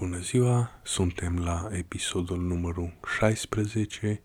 [0.00, 0.70] Bună ziua!
[0.82, 4.20] Suntem la episodul numărul 16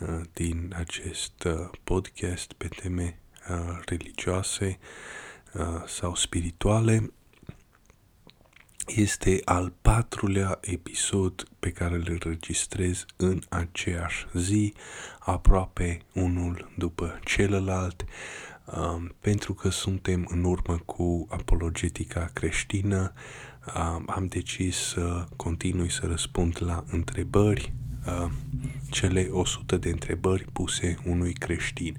[0.00, 3.18] uh, din acest uh, podcast pe teme
[3.50, 4.78] uh, religioase
[5.86, 7.12] sau spirituale.
[8.86, 14.74] Este al patrulea episod pe care îl înregistrez în aceeași zi,
[15.18, 18.04] aproape unul după celălalt,
[19.20, 23.12] pentru că suntem în urmă cu apologetica creștină,
[24.06, 27.72] am decis să continui să răspund la întrebări,
[28.90, 31.96] cele 100 de întrebări puse unui creștin.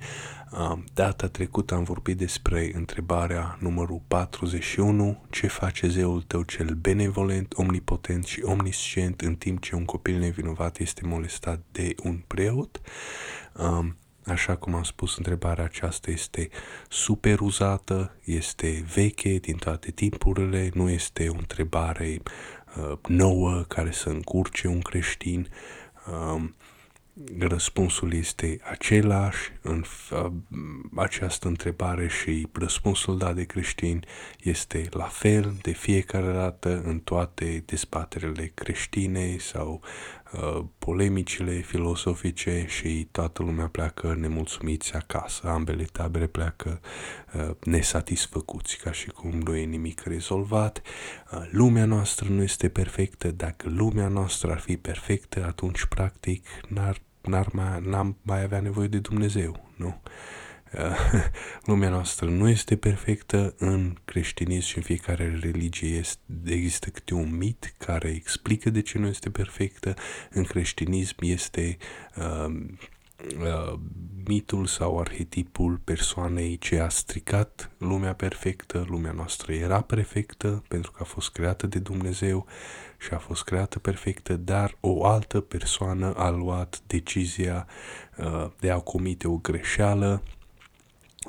[0.93, 8.25] Data trecută am vorbit despre întrebarea numărul 41, ce face zeul tău cel benevolent, omnipotent
[8.25, 12.81] și omniscient în timp ce un copil nevinovat este molestat de un preot.
[14.29, 16.49] Așa cum am spus, întrebarea aceasta este
[16.89, 22.21] super uzată, este veche din toate timpurile, nu este o întrebare
[22.77, 25.47] uh, nouă care să încurce un creștin.
[26.07, 26.43] Uh,
[27.39, 29.83] răspunsul este același în
[30.95, 34.05] această întrebare și răspunsul dat de creștini
[34.39, 40.18] este la fel de fiecare dată în toate dezbaterele creștine sau uh,
[40.79, 45.47] polemicile filosofice și toată lumea pleacă nemulțumiți acasă.
[45.47, 46.79] Ambele tabere pleacă
[47.33, 50.81] uh, nesatisfăcuți, ca și cum nu e nimic rezolvat.
[51.31, 53.31] Uh, lumea noastră nu este perfectă.
[53.31, 58.87] Dacă lumea noastră ar fi perfectă, atunci practic n-ar n-ar mai, n-am mai avea nevoie
[58.87, 60.01] de Dumnezeu, nu?
[61.65, 67.37] Lumea noastră nu este perfectă, în creștinism și în fiecare religie este, există câte un
[67.37, 69.93] mit care explică de ce nu este perfectă.
[70.29, 71.77] În creștinism este
[72.15, 72.55] uh,
[73.39, 73.79] uh,
[74.25, 80.97] mitul sau arhetipul persoanei ce a stricat lumea perfectă, lumea noastră era perfectă pentru că
[81.01, 82.45] a fost creată de Dumnezeu
[82.97, 87.67] și a fost creată perfectă, dar o altă persoană a luat decizia
[88.17, 90.23] uh, de a comite o greșeală.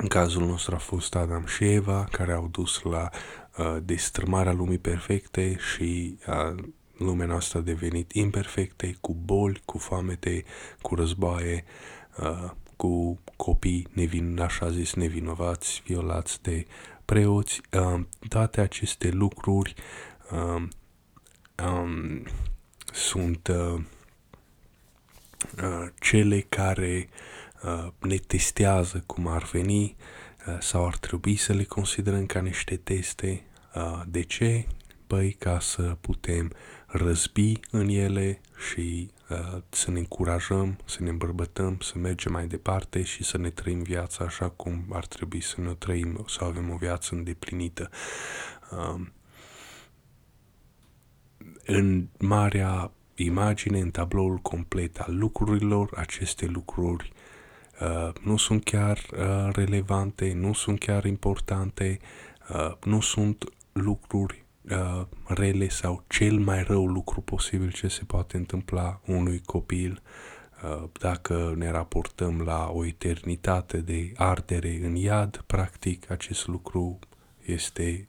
[0.00, 3.08] În cazul nostru a fost Adam și Eva, care au dus la
[3.56, 6.64] uh, destrămarea lumii perfecte și uh,
[6.96, 10.44] lumea noastră a devenit imperfecte, cu boli, cu foamete,
[10.82, 11.64] cu războaie,
[12.16, 16.66] uh, cu copii nevin, așa zis nevinovați, violați de
[17.04, 17.60] preoți.
[17.72, 19.74] Uh, toate aceste lucruri
[20.30, 20.62] uh,
[21.66, 22.22] um,
[22.92, 23.80] sunt uh,
[25.62, 27.39] uh, cele care uh,
[27.98, 29.96] ne testează cum ar veni
[30.46, 33.44] uh, sau ar trebui să le considerăm ca niște teste.
[33.74, 34.66] Uh, de ce?
[35.06, 36.52] Păi ca să putem
[36.86, 43.02] răzbi în ele și uh, să ne încurajăm, să ne îmbărbătăm, să mergem mai departe
[43.02, 46.76] și să ne trăim viața așa cum ar trebui să ne trăim, să avem o
[46.76, 47.90] viață îndeplinită.
[48.70, 49.00] Uh,
[51.64, 57.12] în marea imagine, în tabloul complet al lucrurilor, aceste lucruri
[57.80, 61.98] uh, nu sunt chiar uh, relevante, nu sunt chiar importante,
[62.54, 68.36] uh, nu sunt lucruri uh, rele sau cel mai rău lucru posibil ce se poate
[68.36, 70.02] întâmpla unui copil
[70.64, 76.98] uh, dacă ne raportăm la o eternitate de ardere în iad, practic acest lucru
[77.44, 78.08] este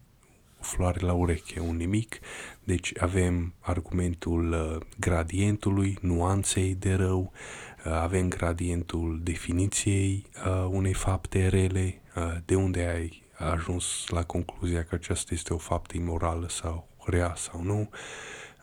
[0.60, 2.20] o floare la ureche, un nimic.
[2.64, 11.48] Deci avem argumentul uh, gradientului, nuanței de rău, uh, avem gradientul definiției uh, unei fapte
[11.48, 12.02] rele,
[12.46, 17.64] de unde ai ajuns la concluzia că aceasta este o faptă imorală sau rea sau
[17.64, 17.90] nu.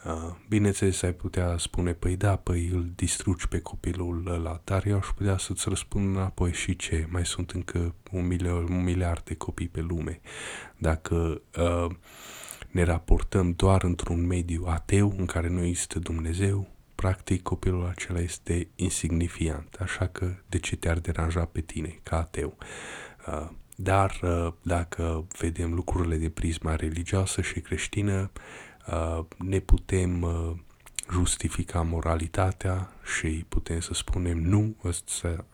[0.05, 4.97] Uh, bineînțeles, ai putea spune, păi da, păi îl distrugi pe copilul ăla, dar eu
[4.97, 9.35] aș putea să-ți răspund înapoi și ce, mai sunt încă un miliard, un miliard de
[9.35, 10.21] copii pe lume.
[10.77, 11.95] Dacă uh,
[12.71, 16.69] ne raportăm doar într-un mediu ateu în care nu există Dumnezeu,
[17.01, 22.57] practic copilul acela este insignifiant, așa că de ce te-ar deranja pe tine ca ateu?
[23.27, 28.31] Uh, dar uh, dacă vedem lucrurile de prisma religioasă și creștină,
[28.93, 30.51] Uh, ne putem uh,
[31.13, 34.77] justifica moralitatea și putem să spunem nu,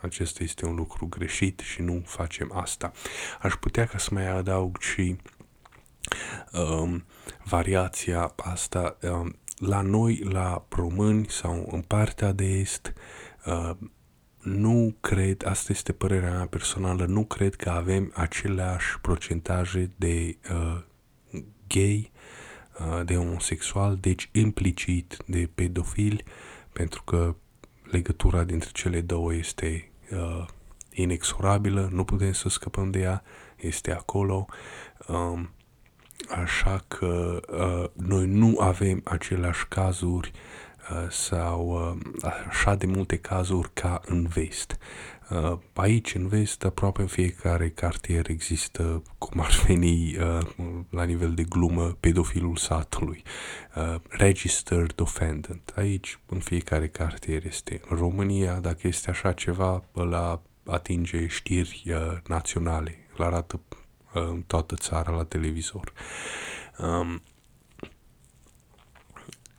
[0.00, 2.93] acesta este un lucru greșit și nu facem asta.
[3.41, 5.17] Aș putea ca să mai adaug și
[6.52, 7.05] um,
[7.44, 12.93] variația asta um, la noi, la români sau în partea de est,
[13.47, 13.71] uh,
[14.39, 20.83] nu cred, asta este părerea mea personală, nu cred că avem aceleași procentaje de uh,
[21.67, 22.12] gay
[22.81, 26.25] Uh, de homosexual, deci implicit de pedofili,
[26.73, 27.35] pentru că
[27.91, 30.47] legătura dintre cele două este uh,
[30.93, 33.23] inexorabilă, nu putem să scăpăm de ea,
[33.56, 34.47] este acolo.
[35.09, 35.51] Um,
[36.31, 40.31] așa că uh, noi nu avem aceleași cazuri
[40.91, 41.69] uh, sau
[42.23, 44.79] uh, așa de multe cazuri ca în vest.
[45.31, 50.38] Uh, aici, în vest, aproape în fiecare cartier există, cum ar veni uh,
[50.91, 53.23] la nivel de glumă, pedofilul satului,
[53.77, 55.73] uh, registered offendant.
[55.77, 57.81] Aici, în fiecare cartier este.
[57.88, 61.94] În România, dacă este așa ceva, la atinge știri
[62.27, 63.61] naționale, îl arată
[64.20, 65.93] în toată țara la televizor.
[66.78, 67.22] Um,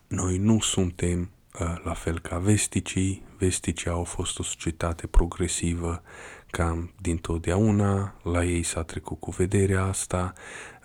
[0.08, 3.24] noi nu suntem uh, la fel ca vesticii.
[3.38, 6.04] Vesticii au fost o societate progresivă
[6.50, 10.34] cam din totdeauna, la ei s-a trecut cu vederea asta.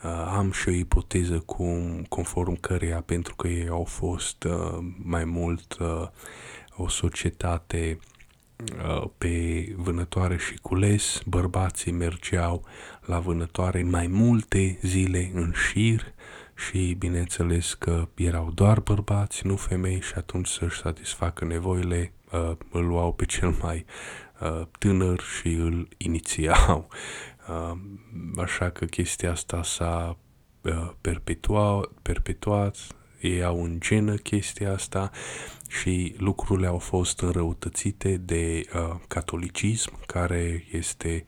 [0.04, 5.24] Uh, am și o ipoteză cum, conform căreia, pentru că ei au fost uh, mai
[5.24, 6.08] mult uh,
[6.76, 8.19] o societate Uh,
[9.18, 12.64] pe vânătoare și cules, bărbații mergeau
[13.00, 16.12] la vânătoare mai multe zile în șir
[16.68, 22.86] și bineînțeles că erau doar bărbați, nu femei și atunci să-și satisfacă nevoile uh, îl
[22.86, 23.84] luau pe cel mai
[24.40, 26.88] uh, tânăr și îl inițiau.
[28.44, 30.16] Așa că chestia asta s-a
[31.00, 32.76] perpetuat, perpetuat
[33.20, 35.10] ei au în genă chestia asta
[35.70, 41.24] și lucrurile au fost înrăutățite de uh, catolicism, care este,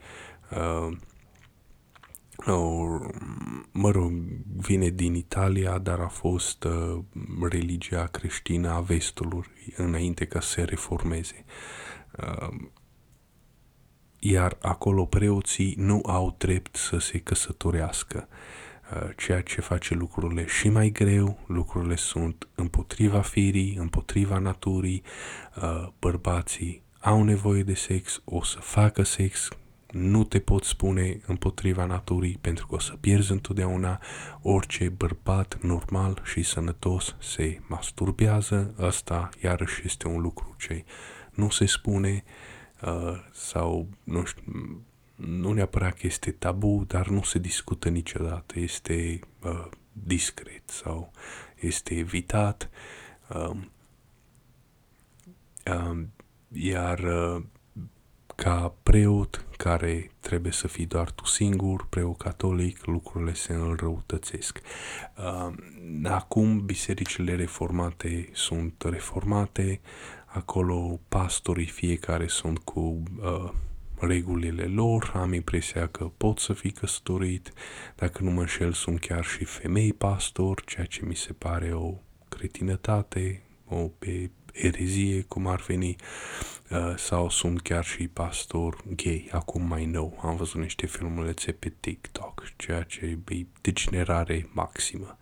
[0.51, 0.97] uh,
[2.47, 2.85] o,
[3.73, 4.13] mă rog,
[4.57, 6.99] vine din Italia, dar a fost uh,
[7.51, 9.47] religia creștină a vestului
[9.77, 11.45] înainte ca să se reformeze.
[12.19, 12.57] Uh,
[14.19, 18.29] iar acolo preoții nu au drept să se căsătorească.
[18.31, 18.72] Uh, Uh,
[19.17, 25.03] ceea ce face lucrurile și mai greu, lucrurile sunt împotriva firii, împotriva naturii,
[25.57, 29.49] uh, bărbații au nevoie de sex, o să facă sex,
[29.93, 34.01] nu te pot spune împotriva naturii pentru că o să pierzi întotdeauna
[34.43, 38.75] orice bărbat normal și sănătos se masturbează.
[38.81, 40.85] Asta iarăși este un lucru ce
[41.31, 42.25] nu se spune
[42.83, 44.43] uh, sau nu știu,
[45.27, 51.13] nu neapărat că este tabu, dar nu se discută niciodată, este uh, discret sau
[51.61, 52.71] este evitat.
[53.29, 53.57] Uh,
[55.67, 56.03] uh,
[56.53, 57.43] iar uh,
[58.35, 64.61] ca preot care trebuie să fii doar tu singur, preot catolic, lucrurile se înrăutățesc.
[65.17, 65.55] Uh,
[66.05, 69.81] acum bisericile reformate sunt reformate,
[70.27, 73.53] acolo pastorii fiecare sunt cu uh,
[74.07, 77.53] regulile lor, am impresia că pot să fii căsătorit,
[77.97, 81.95] dacă nu mă înșel sunt chiar și femei pastor, ceea ce mi se pare o
[82.29, 85.97] cretinătate, o pe erezie, cum ar veni,
[86.71, 90.21] uh, sau sunt chiar și pastor gay, acum mai nou.
[90.23, 95.19] Am văzut niște filmulețe pe TikTok, ceea ce e degenerare maximă.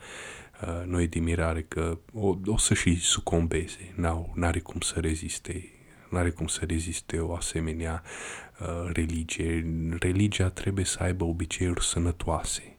[0.62, 5.00] Uh, nu e de mirare că o, o să și sucombeze, n-au, n-are cum să
[5.00, 5.75] reziste
[6.11, 8.50] nu are cum să reziste o asemenea uh,
[8.93, 9.67] religie.
[9.99, 12.77] Religia trebuie să aibă obiceiuri sănătoase.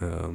[0.00, 0.34] Uh,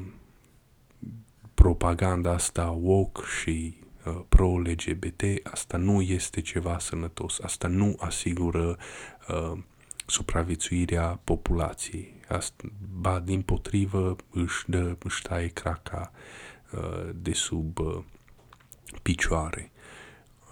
[1.53, 8.77] propaganda asta woke și uh, pro-LGBT, asta nu este ceva sănătos, asta nu asigură
[9.27, 9.59] uh,
[10.05, 12.15] supraviețuirea populației.
[12.27, 12.63] Asta,
[12.99, 16.11] ba, din potrivă, își, dă, își taie craca
[16.71, 18.03] uh, de sub uh,
[19.01, 19.71] picioare.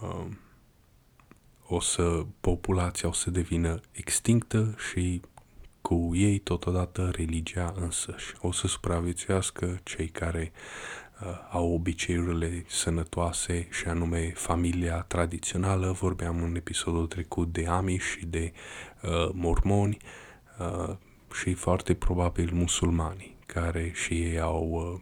[0.02, 0.26] Uh,
[1.68, 5.22] o să, populația o să devină extinctă și
[5.82, 8.34] cu ei totodată religia însăși.
[8.42, 10.52] O să supraviețuiască cei care
[11.22, 15.92] uh, au obiceiurile sănătoase și anume familia tradițională.
[15.92, 18.54] Vorbeam în episodul trecut de Amish și de
[19.02, 19.98] uh, mormoni
[20.60, 20.96] uh,
[21.34, 25.02] și foarte probabil musulmani care și ei au uh,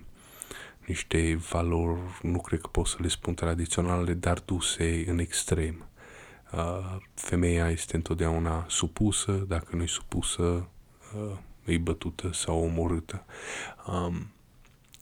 [0.86, 5.93] niște valori, nu cred că pot să le spun tradiționale, dar duse în extrem uh,
[7.14, 10.68] femeia este întotdeauna supusă, dacă nu e supusă,
[11.16, 13.26] uh, e bătută sau omorâtă.
[13.88, 14.32] Um,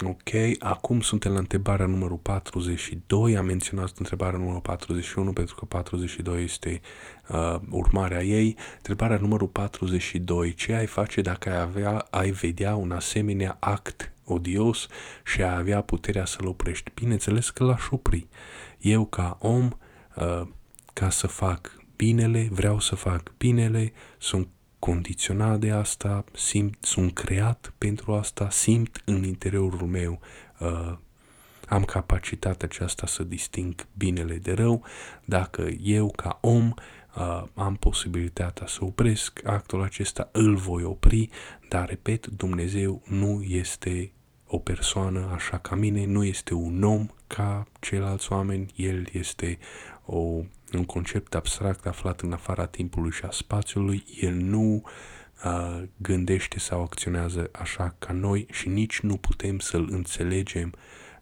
[0.04, 0.30] ok,
[0.60, 6.82] acum suntem la întrebarea numărul 42, am menționat întrebarea numărul 41 pentru că 42 este
[7.28, 8.56] uh, urmarea ei.
[8.76, 14.88] Întrebarea numărul 42, ce ai face dacă ai, avea, ai vedea un asemenea act odios
[15.24, 16.92] și ai avea puterea să-l oprești?
[16.94, 18.28] Bineînțeles că l-aș opri.
[18.80, 19.70] Eu ca om
[20.16, 20.42] uh,
[20.94, 24.48] ca să fac binele, vreau să fac binele, sunt
[24.80, 30.20] condiționat de asta, simt, sunt creat pentru asta, simt în interiorul meu,
[30.60, 30.98] uh,
[31.68, 34.86] am capacitatea aceasta să disting binele de rău,
[35.26, 36.74] dacă eu ca om
[37.16, 41.30] uh, am posibilitatea să opresc actul acesta, îl voi opri,
[41.70, 44.12] dar repet, Dumnezeu nu este
[44.48, 49.58] o persoană așa ca mine, nu este un om ca ceilalți oameni, el este
[50.06, 50.42] o,
[50.78, 54.84] un concept abstract aflat în afara timpului și a spațiului, el nu
[55.46, 60.74] uh, gândește sau acționează așa ca noi și nici nu putem să-l înțelegem.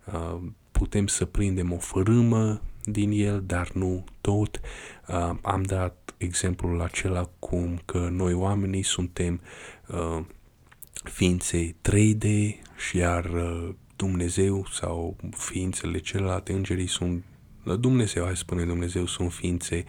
[0.06, 0.38] Uh,
[0.72, 4.60] putem să prindem o fărâmă din el, dar nu tot.
[5.08, 9.42] Uh, am dat exemplul acela cum că noi oamenii suntem
[9.88, 10.24] uh,
[11.04, 12.26] ființe 3D
[12.78, 17.24] și iar uh, Dumnezeu sau ființele celelalte, îngerii sunt
[17.76, 19.86] Dumnezeu, hai spune Dumnezeu, sunt ființe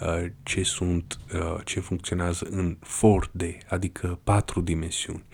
[0.00, 5.24] uh, ce sunt, uh, ce funcționează în 4D, adică patru dimensiuni.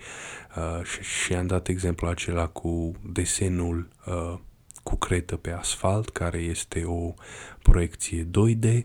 [0.55, 4.39] Uh, și, și am dat exemplu acela cu desenul uh,
[4.83, 7.13] cu cretă pe asfalt, care este o
[7.61, 8.81] proiecție 2D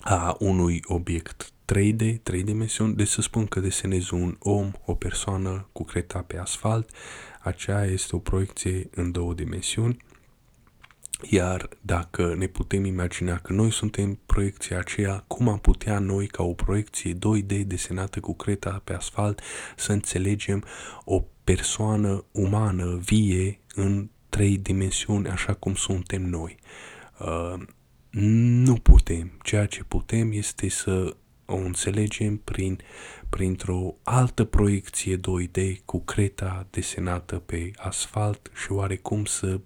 [0.00, 5.68] a unui obiect 3D, 3 dimensiuni, deci să spun că desenez un om, o persoană
[5.72, 6.90] cu creta pe asfalt,
[7.40, 9.96] aceea este o proiecție în două dimensiuni,
[11.22, 16.42] iar dacă ne putem imagina că noi suntem proiecția aceea, cum am putea noi, ca
[16.42, 19.40] o proiecție 2D desenată cu creta pe asfalt,
[19.76, 20.64] să înțelegem
[21.04, 26.56] o persoană umană, vie, în trei dimensiuni, așa cum suntem noi?
[27.18, 27.62] Uh,
[28.20, 29.38] nu putem.
[29.42, 31.16] Ceea ce putem este să
[31.50, 32.78] o înțelegem prin,
[33.28, 39.60] printr-o altă proiecție 2D cu creta desenată pe asfalt și oarecum să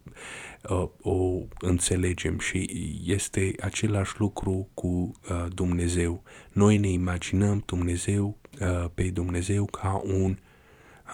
[0.68, 2.70] uh, o înțelegem și
[3.04, 6.22] este același lucru cu uh, Dumnezeu.
[6.52, 10.38] Noi ne imaginăm Dumnezeu uh, pe Dumnezeu ca un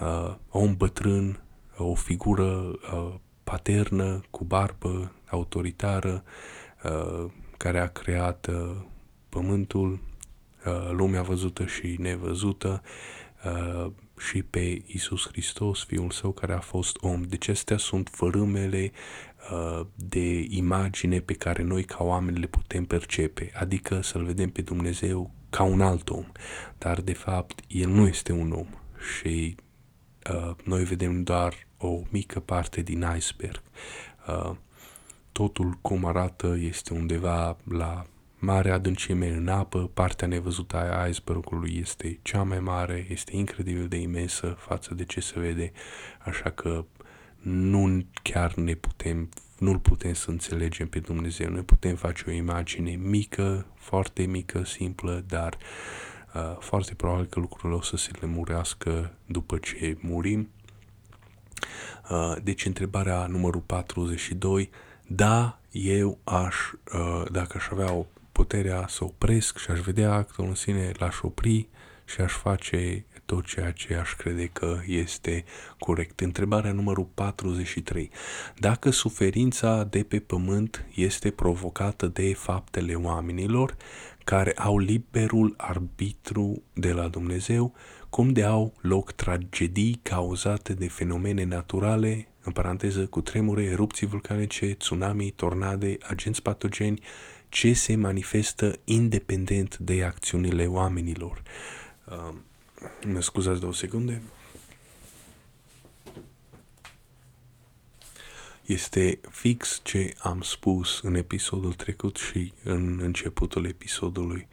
[0.01, 1.43] uh, om bătrân,
[1.77, 6.23] o figură uh, paternă, cu barbă, autoritară,
[6.83, 7.25] uh,
[7.57, 8.75] care a creat uh,
[9.29, 10.08] pământul, Uh,
[10.91, 12.81] lumea văzută și nevăzută
[13.45, 17.21] uh, și pe Isus Hristos, Fiul Său care a fost om.
[17.21, 18.91] Deci acestea sunt fărâmele
[19.51, 24.61] uh, de imagine pe care noi ca oameni le putem percepe, adică să-L vedem pe
[24.61, 26.25] Dumnezeu ca un alt om,
[26.77, 28.67] dar de fapt El nu este un om
[29.17, 29.55] și
[30.33, 33.61] uh, noi vedem doar o mică parte din iceberg.
[34.27, 34.55] Uh,
[35.31, 38.05] totul cum arată este undeva la
[38.39, 43.97] mare adâncime în apă, partea nevăzută a icebergului este cea mai mare, este incredibil de
[43.97, 45.71] imensă față de ce se vede,
[46.19, 46.85] așa că
[47.41, 52.91] nu chiar ne putem, nu-L putem să înțelegem pe Dumnezeu, noi putem face o imagine
[52.91, 55.57] mică, foarte mică, simplă, dar
[56.33, 60.49] uh, foarte probabil că lucrurile o să se lemurească după ce murim.
[62.09, 64.69] Uh, deci întrebarea numărul 42,
[65.07, 66.55] da, eu aș,
[66.93, 68.05] uh, dacă aș avea o
[68.39, 71.67] puterea să opresc și aș vedea actul în sine, l-aș opri
[72.05, 75.43] și aș face tot ceea ce aș crede că este
[75.79, 76.19] corect.
[76.19, 78.09] Întrebarea numărul 43.
[78.57, 83.75] Dacă suferința de pe pământ este provocată de faptele oamenilor
[84.23, 87.73] care au liberul arbitru de la Dumnezeu,
[88.09, 94.73] cum de au loc tragedii cauzate de fenomene naturale, în paranteză cu tremure, erupții vulcanice,
[94.73, 97.01] tsunami, tornade, agenți patogeni,
[97.49, 101.41] ce se manifestă independent de acțiunile oamenilor.
[102.05, 102.35] Uh,
[103.05, 104.21] mă scuzați două secunde.
[108.65, 114.47] Este fix ce am spus în episodul trecut și în începutul episodului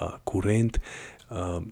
[0.00, 0.80] uh, curent.
[1.28, 1.62] Uh,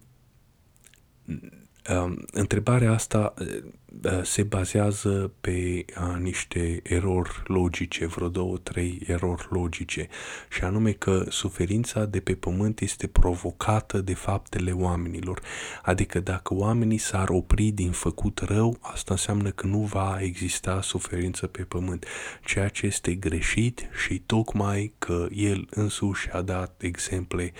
[2.32, 10.08] întrebarea asta uh, se bazează pe uh, niște erori logice, vreo două, trei erori logice,
[10.48, 15.40] și anume că suferința de pe pământ este provocată de faptele oamenilor.
[15.82, 21.46] Adică dacă oamenii s-ar opri din făcut rău, asta înseamnă că nu va exista suferință
[21.46, 22.06] pe pământ,
[22.44, 27.52] ceea ce este greșit și tocmai că el însuși a dat exemple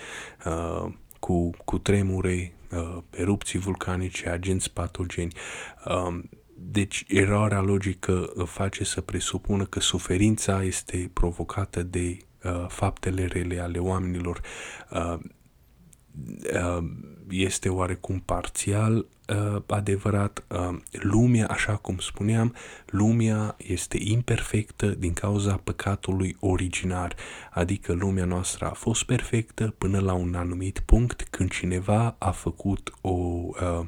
[0.45, 2.56] uh, cu, cu tremure, uh,
[3.09, 5.33] erupții vulcanice, agenți patogeni.
[5.85, 6.19] Uh,
[6.59, 13.77] deci eroarea logică face să presupună că suferința este provocată de uh, faptele rele ale
[13.77, 14.41] oamenilor.
[17.27, 20.43] Uh, uh, este oarecum parțial uh, adevărat.
[20.47, 22.55] Uh, lumea, așa cum spuneam,
[22.85, 27.15] lumea este imperfectă din cauza păcatului originar,
[27.51, 32.93] adică lumea noastră a fost perfectă până la un anumit punct când cineva a făcut
[33.01, 33.85] o uh,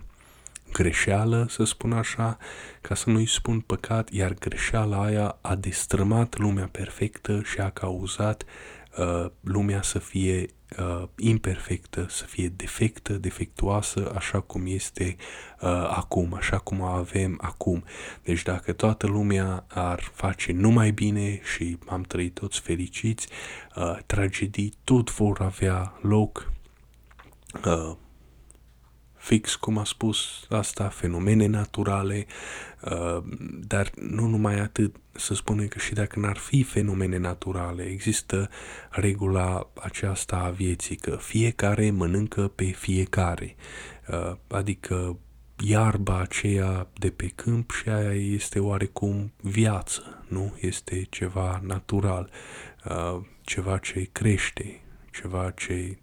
[0.73, 2.37] greșeală, să spun așa,
[2.81, 8.43] ca să nu-i spun păcat, iar greșeala aia a destrămat lumea perfectă și a cauzat
[8.97, 15.15] uh, lumea să fie uh, imperfectă, să fie defectă, defectuoasă, așa cum este
[15.61, 17.83] uh, acum, așa cum o avem acum.
[18.23, 23.27] Deci dacă toată lumea ar face numai bine și am trăit toți fericiți,
[23.75, 26.51] uh, tragedii tot vor avea loc.
[27.65, 27.95] Uh,
[29.19, 32.25] fix cum a spus asta, fenomene naturale,
[32.81, 33.23] uh,
[33.67, 38.49] dar nu numai atât, să spunem că și dacă n-ar fi fenomene naturale, există
[38.89, 43.55] regula aceasta a vieții, că fiecare mănâncă pe fiecare,
[44.07, 45.17] uh, adică
[45.57, 50.57] iarba aceea de pe câmp și aia este oarecum viață, nu?
[50.59, 52.29] Este ceva natural,
[52.85, 55.97] uh, ceva ce crește, ceva ce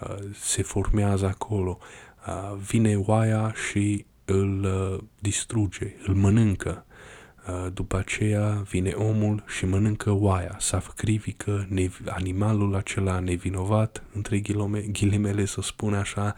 [0.00, 1.78] Uh, se formează acolo.
[2.26, 6.86] Uh, vine oaia și îl uh, distruge, îl mănâncă.
[7.72, 11.68] După aceea vine omul și mănâncă oaia, sacrifică
[12.06, 14.42] animalul acela nevinovat, între
[14.92, 16.34] ghilimele să spun așa,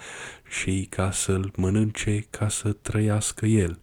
[0.48, 3.78] și ca să-l mănânce, ca să trăiască el.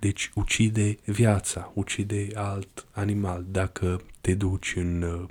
[0.00, 3.44] Deci ucide viața, ucide alt animal.
[3.48, 5.26] Dacă te duci în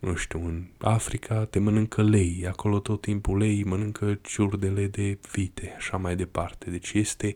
[0.00, 5.74] nu știu, în Africa te mănâncă lei, acolo tot timpul lei mănâncă ciurdele de vite,
[5.76, 6.70] așa mai departe.
[6.70, 7.34] Deci este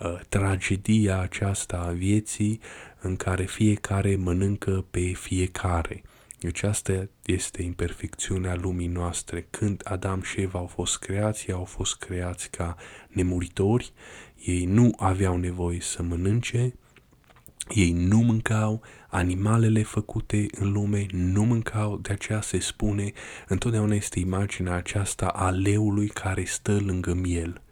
[0.00, 2.60] uh, tragedia aceasta a vieții
[3.00, 6.02] în care fiecare mănâncă pe fiecare.
[6.38, 9.46] Deci asta este imperfecțiunea lumii noastre.
[9.50, 12.76] Când Adam și Eva au fost creați, ei au fost creați ca
[13.08, 13.92] nemuritori,
[14.44, 16.74] ei nu aveau nevoie să mănânce,
[17.68, 18.82] ei nu mâncau,
[19.14, 23.12] animalele făcute în lume nu mâncau, de aceea se spune,
[23.48, 27.62] întotdeauna este imaginea aceasta a leului care stă lângă miel.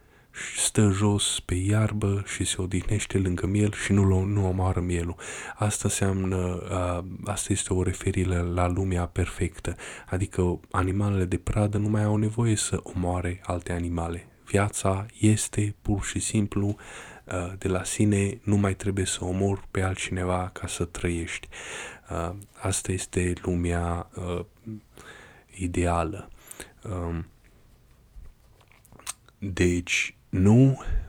[0.57, 5.15] Stă jos pe iarbă și se odihnește lângă miel și nu, nu omoară mielul.
[5.55, 9.75] Asta înseamnă, uh, asta este o referire la lumea perfectă,
[10.09, 14.27] adică animalele de pradă nu mai au nevoie să omoare alte animale.
[14.45, 17.12] Viața este pur și simplu uh, Uh,
[17.57, 21.47] de la sine, nu mai trebuie să omor pe altcineva ca să trăiești.
[22.09, 24.45] Uh, asta este lumea uh,
[25.55, 26.29] ideală.
[26.81, 27.27] Um,
[29.37, 31.02] deci, nu uh,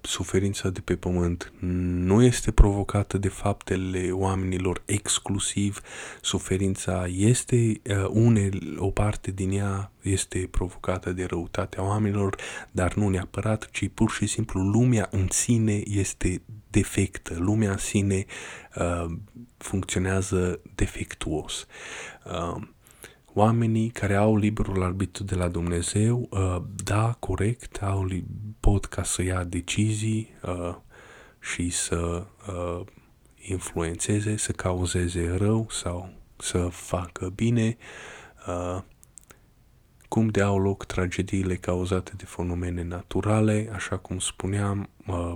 [0.00, 5.80] suferința de pe pământ nu este provocată de faptele oamenilor exclusiv,
[6.20, 12.36] suferința este uh, une, o parte din ea este provocată de răutatea oamenilor,
[12.70, 18.24] dar nu neapărat, ci pur și simplu lumea în sine este defectă, lumea în sine
[18.76, 19.04] uh,
[19.56, 21.66] funcționează defectuos.
[22.24, 22.62] Uh,
[23.34, 28.06] oamenii care au liberul arbitru de la Dumnezeu, uh, da, corect, au,
[28.60, 30.74] pot ca să ia decizii uh,
[31.40, 32.80] și să uh,
[33.36, 37.76] influențeze, să cauzeze rău sau să facă bine,
[38.46, 38.82] uh,
[40.08, 45.32] cum de au loc tragediile cauzate de fenomene naturale, așa cum spuneam, uh,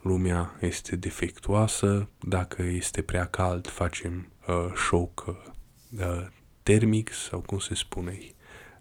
[0.00, 6.26] lumea este defectuoasă, dacă este prea cald facem uh, șoc uh,
[6.64, 8.18] termic sau cum se spune,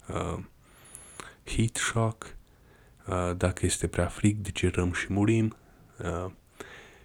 [0.07, 0.39] uh,
[1.45, 2.35] heat shock,
[3.07, 5.55] uh, dacă este prea frig, digerăm și murim,
[5.97, 6.31] uh,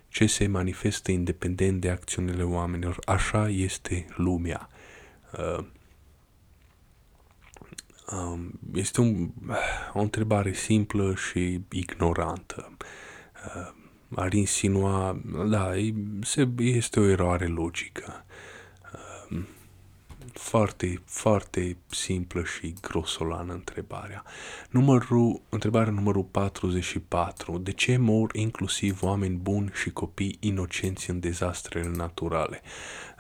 [0.09, 2.99] ce se manifestă independent de acțiunile oamenilor.
[3.05, 4.69] Așa este lumea.
[5.39, 5.65] Uh,
[8.13, 9.31] um, este un,
[9.93, 12.77] o întrebare simplă și ignorantă.
[13.57, 13.73] Uh,
[14.15, 15.73] ar insinua, da,
[16.57, 18.25] este o eroare logică
[20.39, 24.25] foarte, foarte simplă și grosolană întrebarea.
[24.71, 27.59] Numărul, întrebarea numărul 44.
[27.59, 32.63] De ce mor inclusiv oameni buni și copii inocenți în dezastrele naturale?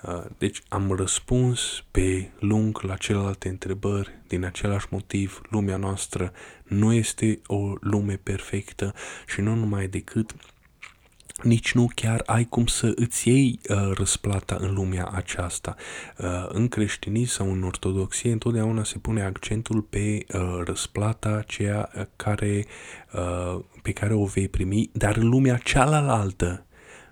[0.02, 5.40] Uh, deci am răspuns pe lung la celelalte întrebări din același motiv.
[5.50, 6.32] Lumea noastră
[6.64, 8.94] nu este o lume perfectă
[9.26, 10.34] și nu numai decât
[11.42, 15.74] nici nu chiar ai cum să îți iei uh, răsplata în lumea aceasta.
[16.18, 22.04] Uh, în creștinism sau în ortodoxie întotdeauna se pune accentul pe uh, răsplata aceea uh,
[22.16, 22.66] care,
[23.12, 26.66] uh, pe care o vei primi, dar în lumea cealaltă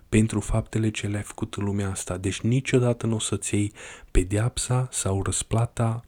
[0.09, 2.17] pentru faptele ce le-ai făcut în lumea asta.
[2.17, 3.73] Deci niciodată nu o să-ți iei
[4.11, 6.03] pedeapsa sau răsplata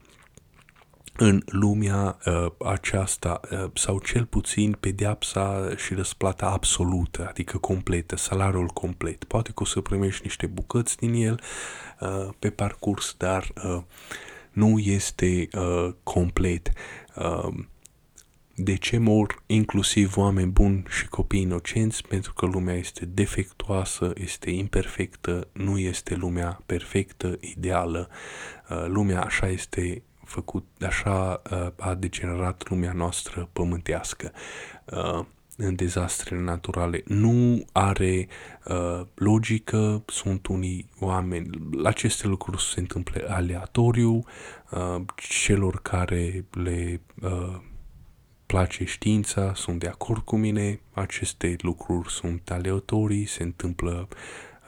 [1.22, 8.68] în lumea uh, aceasta, uh, sau cel puțin pedeapsa și răsplata absolută, adică completă, salariul
[8.68, 9.24] complet.
[9.24, 11.42] Poate că o să primești niște bucăți din el
[12.00, 13.82] uh, pe parcurs, dar uh,
[14.52, 16.72] nu este uh, complet.
[17.16, 17.54] Uh,
[18.56, 22.08] de ce mor inclusiv oameni buni și copii inocenți?
[22.08, 28.10] Pentru că lumea este defectuoasă, este imperfectă, nu este lumea perfectă, ideală.
[28.70, 34.32] Uh, lumea așa este făcut, așa uh, a degenerat lumea noastră pământească
[34.86, 35.26] uh,
[35.58, 37.04] în dezastrele naturale.
[37.06, 38.28] Nu are
[38.66, 41.50] uh, logică, sunt unii oameni,
[41.84, 44.24] aceste lucruri se întâmplă aleatoriu,
[44.72, 47.60] uh, celor care le uh,
[48.46, 54.08] place știința, sunt de acord cu mine, aceste lucruri sunt aleatorii, se întâmplă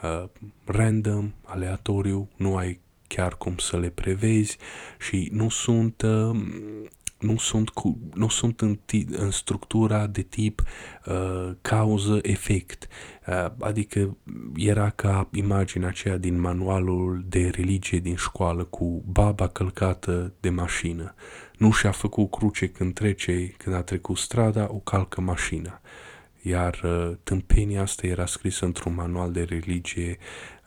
[0.02, 0.28] uh,
[0.64, 2.80] random, aleatoriu, nu ai
[3.14, 4.58] chiar cum să le prevezi
[4.98, 6.36] și nu sunt uh,
[7.22, 8.78] nu sunt, cu, nu sunt în,
[9.10, 10.62] în structura de tip
[11.06, 12.88] uh, cauză-efect.
[13.26, 14.16] Uh, adică
[14.56, 21.14] era ca imaginea aceea din manualul de religie din școală cu baba călcată de mașină.
[21.58, 25.80] Nu și-a făcut cruce când trece, când a trecut strada, o calcă mașina.
[26.42, 30.18] Iar uh, tâmpenia asta era scrisă într-un manual de religie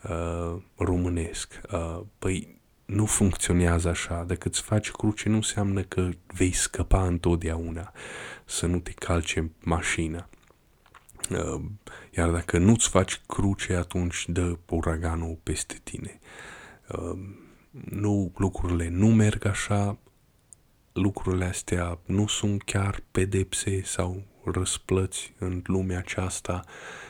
[0.09, 1.61] uh, românesc.
[1.71, 4.23] Uh, păi nu funcționează așa.
[4.23, 7.91] Dacă îți faci cruce nu înseamnă că vei scăpa întotdeauna,
[8.45, 10.29] să nu te calce mașina.
[11.29, 11.61] Uh,
[12.11, 16.19] iar dacă nu-ți faci cruce, atunci dă uraganul peste tine.
[16.87, 17.19] Uh,
[17.89, 19.97] nu, lucrurile nu merg așa,
[20.93, 27.04] lucrurile astea nu sunt chiar pedepse sau răsplăți în lumea aceasta, Uh,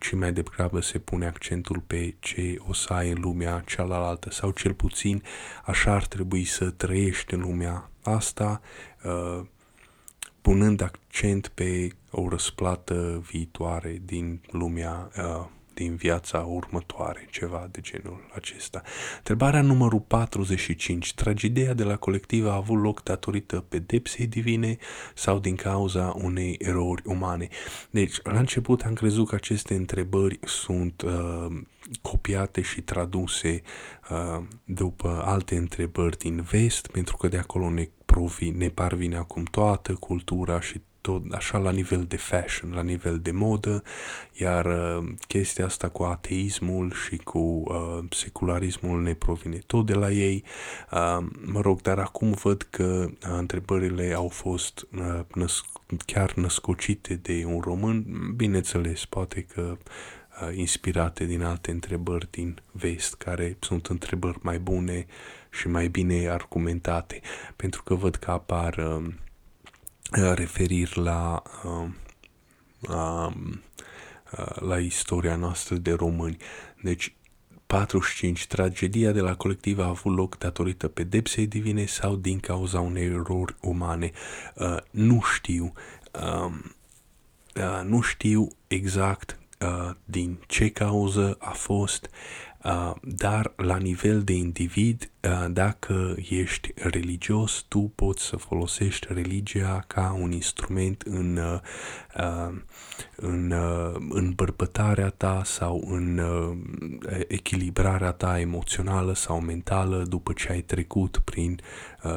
[0.00, 4.50] ci mai degrabă se pune accentul pe ce o să ai în lumea cealaltă sau
[4.50, 5.22] cel puțin
[5.64, 8.60] așa ar trebui să trăiești în lumea asta,
[9.04, 9.44] uh,
[10.40, 15.46] punând accent pe o răsplată viitoare din lumea uh,
[15.78, 18.82] din viața următoare, ceva de genul acesta.
[19.16, 21.14] Întrebarea numărul 45.
[21.14, 24.76] Tragedia de la colectiv a avut loc datorită pedepsei divine
[25.14, 27.48] sau din cauza unei erori umane?
[27.90, 31.46] Deci, la început am crezut că aceste întrebări sunt uh,
[32.02, 33.62] copiate și traduse
[34.10, 39.42] uh, după alte întrebări din vest, pentru că de acolo ne, provi, ne parvine acum
[39.42, 43.82] toată cultura și tot așa la nivel de fashion, la nivel de modă,
[44.32, 50.10] iar uh, chestia asta cu ateismul și cu uh, secularismul ne provine tot de la
[50.10, 50.44] ei.
[50.92, 57.14] Uh, mă rog, dar acum văd că uh, întrebările au fost uh, născ- chiar născocite
[57.14, 58.04] de un român,
[58.36, 59.76] bineînțeles, poate că
[60.42, 65.06] uh, inspirate din alte întrebări din vest, care sunt întrebări mai bune
[65.50, 67.20] și mai bine argumentate,
[67.56, 69.12] pentru că văd că apar uh,
[70.10, 71.88] referiri la, uh,
[72.88, 73.32] uh,
[74.54, 76.36] la istoria noastră de români.
[76.82, 77.12] Deci,
[77.66, 78.46] 45.
[78.46, 83.56] Tragedia de la colectiv a avut loc datorită pedepsei divine sau din cauza unei erori
[83.60, 84.10] umane.
[84.54, 85.72] Uh, nu știu.
[86.12, 86.52] Uh,
[87.54, 92.10] uh, nu știu exact uh, din ce cauză a fost.
[92.64, 99.84] Uh, dar la nivel de individ, uh, dacă ești religios, tu poți să folosești religia
[99.86, 101.60] ca un instrument în, uh,
[103.16, 103.54] în,
[104.08, 106.20] în bărbătarea ta sau în
[107.28, 111.60] echilibrarea ta emoțională sau mentală după ce ai trecut prin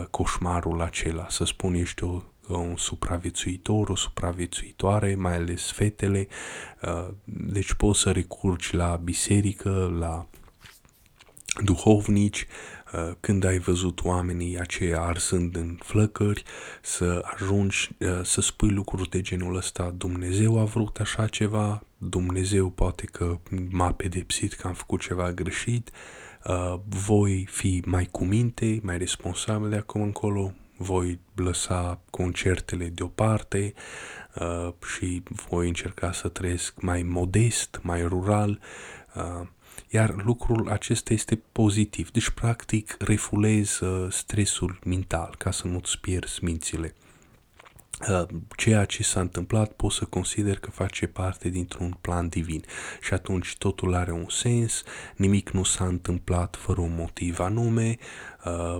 [0.10, 1.25] coșmarul acela.
[1.30, 6.27] Să spun, ești o un supraviețuitor, o supraviețuitoare, mai ales fetele,
[7.25, 10.27] deci poți să recurgi la biserică, la
[11.63, 12.47] duhovnici,
[12.93, 16.43] uh, când ai văzut oamenii aceia arsând în flăcări,
[16.82, 22.69] să ajungi uh, să spui lucruri de genul ăsta, Dumnezeu a vrut așa ceva, Dumnezeu
[22.69, 23.38] poate că
[23.69, 25.91] m-a pedepsit că am făcut ceva greșit,
[26.45, 33.74] uh, voi fi mai cu minte, mai responsabil de acum încolo, voi lăsa concertele deoparte
[34.96, 38.60] și voi încerca să trăiesc mai modest, mai rural,
[39.91, 42.12] iar lucrul acesta este pozitiv.
[42.12, 46.96] Deci, practic, refulez uh, stresul mental ca să nu-ți pierzi mințile.
[48.10, 52.63] Uh, ceea ce s-a întâmplat pot să consider că face parte dintr-un plan divin
[53.02, 54.84] și atunci totul are un sens,
[55.15, 58.06] nimic nu s-a întâmplat fără un motiv anume, uh,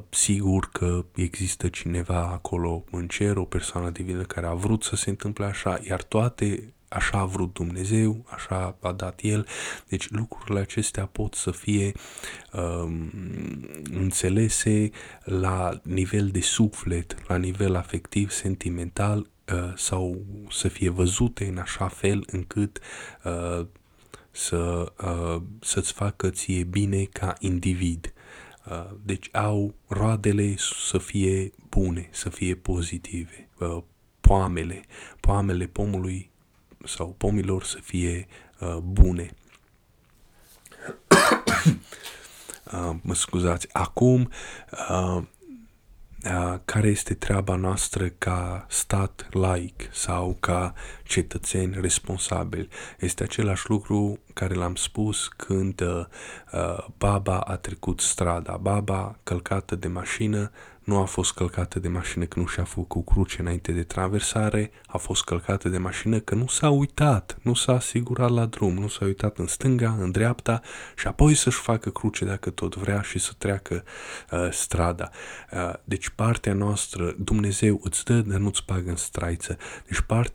[0.10, 5.10] sigur că există cineva acolo în cer, o persoană divină care a vrut să se
[5.10, 9.48] întâmple așa, iar toate așa a vrut Dumnezeu, așa a dat El.
[9.88, 11.92] Deci lucrurile acestea pot să fie
[12.54, 13.12] um,
[13.92, 14.90] înțelese
[15.24, 21.88] la nivel de suflet, la nivel afectiv, sentimental uh, sau să fie văzute în așa
[21.88, 22.80] fel încât
[23.24, 23.66] uh,
[24.32, 28.14] să, uh, să-ți facă ție bine ca individ.
[28.70, 30.56] Uh, deci au roadele
[30.88, 33.50] să fie bune, să fie pozitive.
[33.60, 33.84] Uh,
[34.22, 34.84] poamele,
[35.20, 36.30] poamele pomului
[36.86, 38.28] sau pomilor să fie
[38.60, 39.36] uh, bune.
[42.74, 43.68] uh, mă scuzați.
[43.74, 44.30] Acum,
[44.90, 45.24] uh,
[46.66, 52.68] care este treaba noastră ca stat laic sau ca cetățeni responsabili.
[53.00, 56.06] Este același lucru care l-am spus când uh,
[56.98, 58.58] baba a trecut strada.
[58.58, 60.52] Baba călcată de mașină
[60.84, 64.98] nu a fost călcată de mașină că nu și-a făcut cruce înainte de traversare, a
[64.98, 69.06] fost călcată de mașină că nu s-a uitat, nu s-a asigurat la drum, nu s-a
[69.06, 70.62] uitat în stânga, în dreapta
[70.96, 73.84] și apoi să-și facă cruce dacă tot vrea și să treacă
[74.32, 75.10] uh, strada.
[75.52, 79.58] Uh, deci partea noastră, Dumnezeu îți dă, dar nu-ți pagă în straiță.
[79.88, 80.34] Deci part,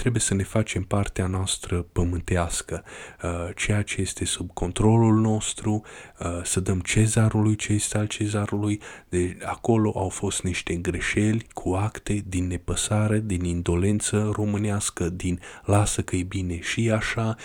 [0.00, 2.84] trebuie să ne facem partea noastră pământească,
[3.22, 5.82] uh, ceea ce este sub controlul nostru,
[6.18, 8.80] uh, să dăm cezarului ce este al cezarului.
[9.08, 16.02] De acolo au fost niște greșeli cu acte din nepăsare, din indolență românească, din lasă
[16.02, 17.36] că e bine și așa.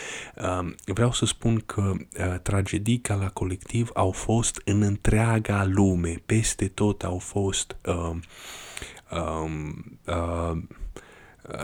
[0.60, 6.22] Um, vreau să spun că uh, tragedii ca la colectiv au fost în întreaga lume,
[6.26, 8.22] peste tot au fost um,
[9.12, 10.58] um, uh,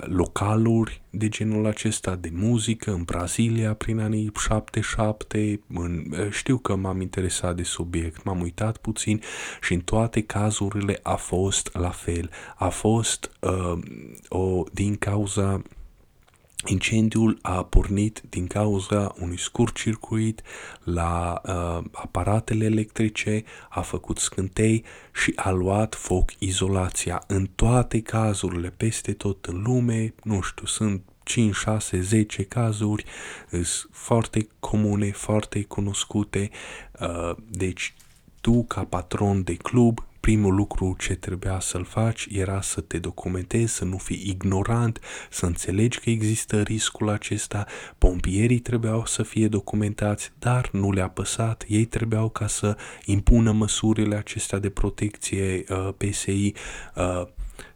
[0.01, 7.01] localuri de genul acesta, de muzică, în Brazilia prin anii 77, în, știu că m-am
[7.01, 9.21] interesat de subiect, m-am uitat puțin
[9.61, 12.29] și în toate cazurile a fost la fel.
[12.55, 13.79] A fost uh,
[14.27, 15.61] o, din cauza
[16.65, 20.41] Incendiul a pornit din cauza unui scurt circuit
[20.83, 27.23] la uh, aparatele electrice, a făcut scântei și a luat foc izolația.
[27.27, 33.05] În toate cazurile, peste tot în lume, nu știu, sunt 5, 6, 10 cazuri,
[33.49, 36.49] sunt foarte comune, foarte cunoscute,
[36.99, 37.93] uh, deci
[38.41, 43.73] tu ca patron de club primul lucru ce trebuia să-l faci era să te documentezi,
[43.73, 47.65] să nu fii ignorant, să înțelegi că există riscul acesta.
[47.97, 51.65] Pompierii trebuiau să fie documentați, dar nu le-a păsat.
[51.67, 56.53] Ei trebuiau ca să impună măsurile acestea de protecție uh, PSI
[56.95, 57.27] uh,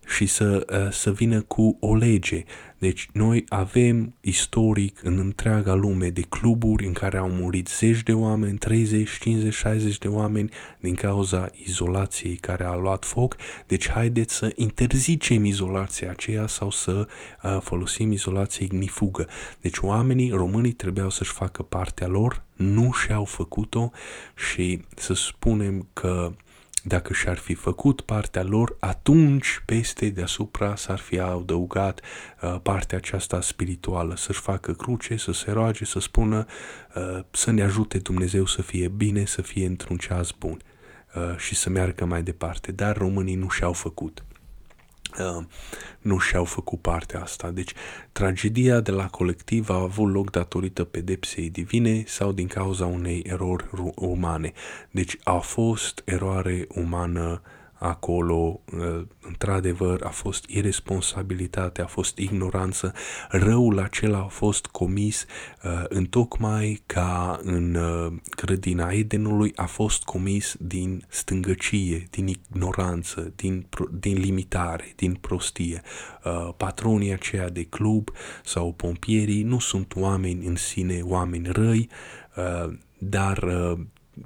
[0.07, 2.43] și să, uh, să vină cu o lege.
[2.85, 8.13] Deci noi avem istoric în întreaga lume de cluburi în care au murit zeci de
[8.13, 13.35] oameni, 30, 50, 60 de oameni din cauza izolației care a luat foc.
[13.67, 17.07] Deci haideți să interzicem izolația aceea sau să
[17.43, 19.27] uh, folosim izolație ignifugă.
[19.61, 23.91] Deci oamenii, românii trebuiau să-și facă partea lor, nu și-au făcut-o
[24.35, 26.31] și să spunem că
[26.87, 32.01] dacă și-ar fi făcut partea lor, atunci peste deasupra s-ar fi adăugat
[32.41, 36.45] uh, partea aceasta spirituală, să-și facă cruce, să se roage, să spună
[36.95, 40.61] uh, să ne ajute Dumnezeu să fie bine, să fie într-un ceas bun
[41.15, 42.71] uh, și să meargă mai departe.
[42.71, 44.23] Dar românii nu și-au făcut.
[45.19, 45.43] Uh,
[46.01, 47.51] nu și-au făcut partea asta.
[47.51, 47.73] Deci,
[48.11, 53.65] tragedia de la colectiv a avut loc datorită pedepsei divine sau din cauza unei erori
[53.95, 54.51] umane.
[54.91, 57.41] Deci, a fost eroare umană
[57.77, 62.93] acolo, uh, într-adevăr, a fost irresponsabilitate, a fost ignoranță,
[63.29, 65.25] răul acela a fost comis
[65.63, 73.65] uh, întocmai ca în uh, grădina Edenului a fost comis din stângăcie, din ignoranță, din,
[73.91, 75.81] din limitare, din prostie.
[76.23, 78.09] Uh, patronii aceia de club
[78.43, 81.89] sau pompierii nu sunt oameni în sine, oameni răi,
[82.35, 83.79] uh, dar uh,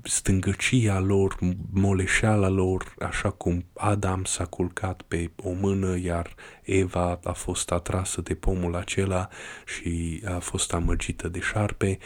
[0.03, 1.37] stângăcia lor,
[1.73, 8.21] moleșeala lor, așa cum Adam s-a culcat pe o mână, iar Eva a fost atrasă
[8.21, 9.29] de pomul acela
[9.65, 11.97] și a fost amăgită de șarpe,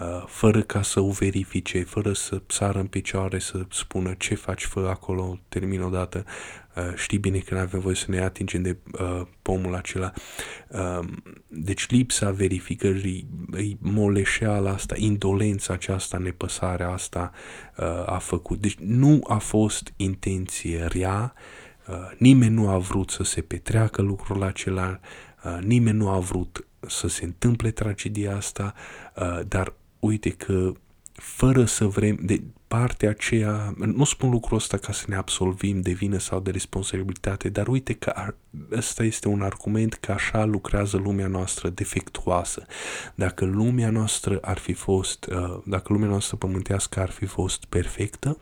[0.00, 4.64] uh, fără ca să o verifice, fără să sară în picioare, să spună ce faci,
[4.64, 6.24] fă acolo, termin odată,
[6.67, 10.12] Uh, știi bine că nu avem voie să ne atingem de uh, pomul acela.
[10.68, 11.08] Uh,
[11.46, 13.28] deci lipsa verificării,
[13.78, 17.32] moleșeala asta, indolența aceasta, nepăsarea asta
[17.76, 18.60] uh, a făcut.
[18.60, 21.34] Deci nu a fost intenție rea,
[21.88, 25.00] uh, nimeni nu a vrut să se petreacă lucrul acela,
[25.44, 28.74] uh, nimeni nu a vrut să se întâmple tragedia asta,
[29.16, 30.72] uh, dar uite că
[31.12, 35.92] fără să vrem, de partea aceea, nu spun lucrul ăsta ca să ne absolvim de
[35.92, 38.34] vină sau de responsabilitate, dar uite că
[38.72, 42.66] ăsta este un argument că așa lucrează lumea noastră defectuoasă.
[43.14, 48.38] Dacă lumea noastră ar fi fost, uh, dacă lumea noastră pământească ar fi fost perfectă,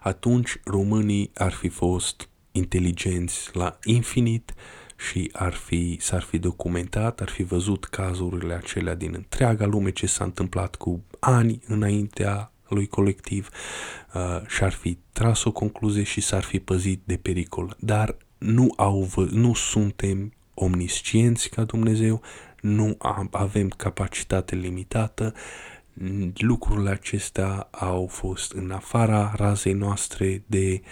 [0.00, 4.54] atunci românii ar fi fost inteligenți la infinit,
[4.96, 10.06] și ar fi, s-ar fi documentat, ar fi văzut cazurile acelea din întreaga lume ce
[10.06, 13.48] s-a întâmplat cu ani înaintea lui colectiv
[14.14, 17.76] uh, și ar fi tras o concluzie și s-ar fi păzit de pericol.
[17.78, 22.22] Dar nu, au, nu suntem omniscienți ca Dumnezeu,
[22.60, 22.96] nu
[23.30, 25.34] avem capacitate limitată,
[26.36, 30.82] lucrurile acestea au fost în afara razei noastre de,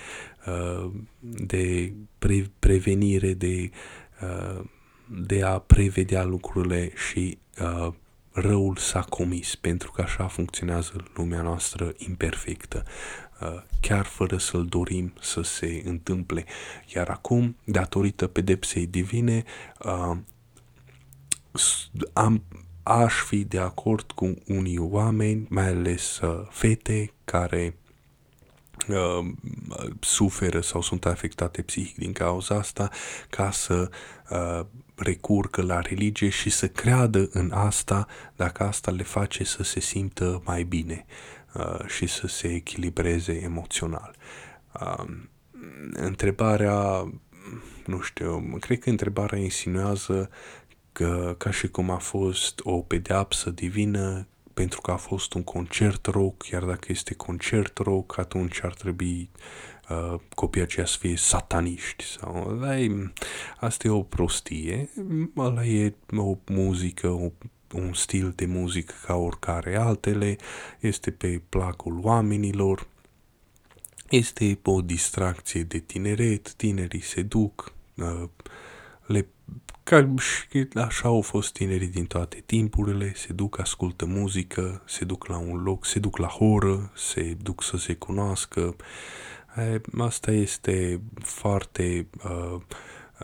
[0.47, 3.71] uh, de pre- prevenire, de,
[4.23, 4.65] uh,
[5.07, 7.93] de a prevedea lucrurile și uh,
[8.35, 12.85] răul s-a comis, pentru că așa funcționează lumea noastră imperfectă,
[13.81, 16.45] chiar fără să-l dorim să se întâmple.
[16.95, 19.45] Iar acum, datorită pedepsei divine,
[22.13, 22.43] am,
[22.83, 27.77] aș fi de acord cu unii oameni, mai ales uh, fete care
[28.89, 29.27] uh,
[30.01, 32.91] suferă sau sunt afectate psihic din cauza asta,
[33.31, 33.91] ca să
[34.31, 39.81] uh, recurgă la religie și să creadă în asta dacă asta le face să se
[39.81, 41.07] simtă mai bine
[41.55, 44.15] uh, și să se echilibreze emoțional.
[44.81, 45.05] Uh,
[45.93, 47.13] întrebarea,
[47.87, 50.31] nu știu, cred că întrebarea insinuează
[50.93, 56.07] că ca și cum a fost o pedeapsă divină pentru că a fost un concert
[56.07, 59.74] rock, iar dacă este concert rock, atunci ar trebui uh,
[60.35, 62.05] copiii aceia să fie sataniști.
[62.05, 63.13] Sau, e,
[63.61, 64.91] asta e o prostie,
[65.37, 67.31] ăla e o muzică, o,
[67.73, 70.37] un stil de muzică ca oricare altele,
[70.81, 72.87] este pe placul oamenilor,
[74.11, 78.29] este o distracție de tineret, tinerii se duc, uh,
[79.07, 79.29] le
[79.85, 85.27] ca și așa au fost tinerii din toate timpurile, se duc, ascultă muzică, se duc
[85.27, 88.77] la un loc, se duc la horă, se duc să se cunoască.
[89.99, 92.61] Asta este foarte uh,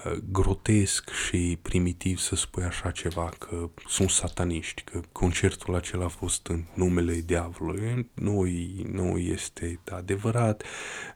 [0.05, 6.09] Uh, grotesc și primitiv să spui așa ceva, că sunt sataniști, că concertul acela a
[6.09, 8.11] fost în numele diavolului.
[8.15, 8.47] Nu,
[8.93, 10.63] nu este adevărat.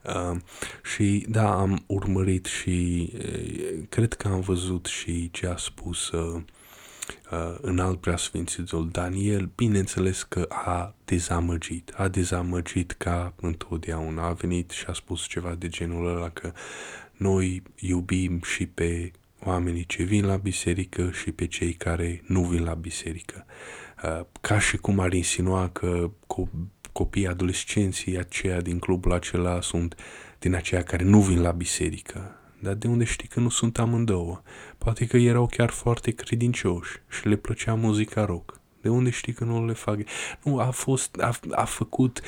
[0.03, 0.41] Uh,
[0.95, 6.43] și da, am urmărit și uh, cred că am văzut și ce a spus uh,
[7.31, 14.71] uh, în alt preasfințitul Daniel, bineînțeles că a dezamăgit, a dezamăgit ca întotdeauna, a venit
[14.71, 16.53] și a spus ceva de genul ăla că
[17.13, 19.13] noi iubim și pe
[19.45, 23.47] oamenii ce vin la biserică și pe cei care nu vin la biserică.
[24.05, 26.11] Uh, ca și cum ar insinua că
[26.93, 29.95] copiii adolescenții aceia din clubul acela sunt
[30.39, 32.39] din aceia care nu vin la biserică.
[32.65, 34.43] Dar de unde știi că nu sunt amândouă?
[34.79, 38.61] Poate că erau chiar foarte credincioși și le plăcea muzica rock.
[38.81, 39.99] De unde știi că nu le fac?
[40.43, 42.21] Nu, a fost, a, a făcut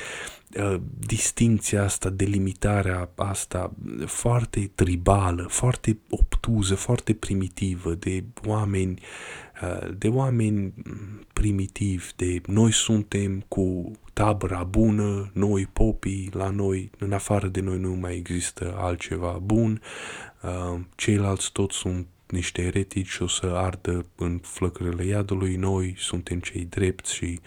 [0.59, 3.71] uh, distinția asta, delimitarea asta
[4.05, 9.01] foarte tribală, foarte obtuză, foarte primitivă de oameni,
[9.61, 10.73] uh, de oameni
[11.33, 17.77] primitivi, de noi suntem cu tabăra bună, noi popii, la noi, în afară de noi
[17.79, 20.26] nu mai există altceva bun, uh,
[20.95, 26.65] ceilalți toți sunt niște eretici și o să ardă în flăcările iadului, noi suntem cei
[26.65, 27.39] drepți și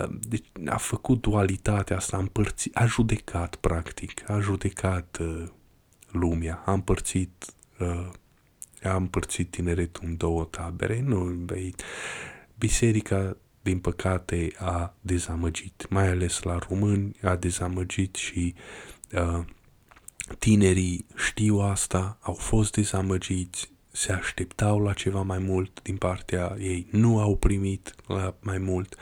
[0.00, 5.44] uh, deci a făcut dualitatea asta, a împărțit, a judecat practic, a judecat uh,
[6.10, 7.44] lumea, a împărțit
[7.78, 8.08] uh,
[8.82, 11.74] a împărțit tineretul în două tabere, nu, băi,
[12.58, 18.54] biserica din păcate a dezamăgit, mai ales la români, a dezamăgit și
[19.12, 19.44] uh,
[20.38, 26.86] tinerii știu asta, au fost dezamăgiți, se așteptau la ceva mai mult din partea ei,
[26.90, 28.96] nu au primit la mai mult,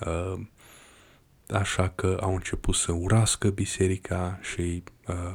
[0.00, 0.40] uh,
[1.48, 5.34] așa că au început să urască biserica și uh,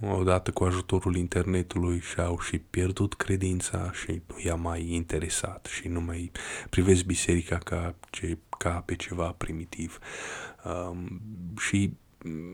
[0.00, 6.00] odată cu ajutorul internetului și-au și pierdut credința și nu i-a mai interesat și nu
[6.00, 6.30] mai
[6.70, 9.98] privesc biserica ca, ce, ca pe ceva primitiv.
[10.64, 11.20] Um,
[11.58, 11.92] și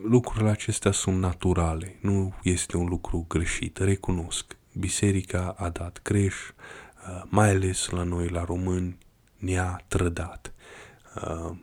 [0.03, 7.23] lucrurile acestea sunt naturale, nu este un lucru greșit, recunosc biserica a dat greș, uh,
[7.29, 8.97] mai ales la noi, la români,
[9.37, 10.53] ne-a trădat.
[11.15, 11.55] Uh,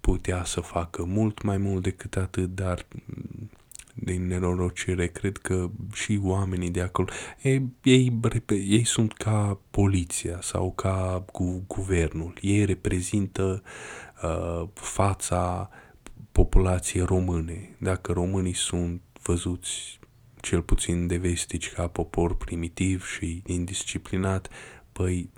[0.00, 2.86] putea să facă mult mai mult decât atât, dar
[3.94, 7.08] din nenorocire, cred că și oamenii de acolo,
[7.42, 12.32] ei, ei, ei sunt ca poliția sau ca gu, guvernul.
[12.40, 13.70] Ei reprezintă uh,
[14.74, 15.70] fața
[16.32, 17.76] populației române.
[17.78, 19.98] Dacă românii sunt văzuți
[20.40, 24.48] cel puțin de vestici ca popor primitiv și indisciplinat,
[24.92, 25.30] păi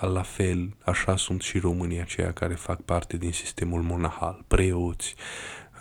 [0.00, 5.14] la fel, așa sunt și românii aceia care fac parte din sistemul monahal, preoți,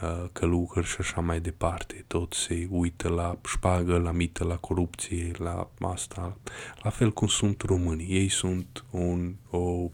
[0.02, 2.04] uh, călugări și așa mai departe.
[2.08, 6.38] Toți se uită la șpagă, la mită, la corupție, la asta.
[6.82, 8.08] La fel cum sunt românii.
[8.08, 9.90] Ei sunt un, o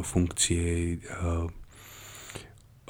[0.00, 1.50] funcție uh,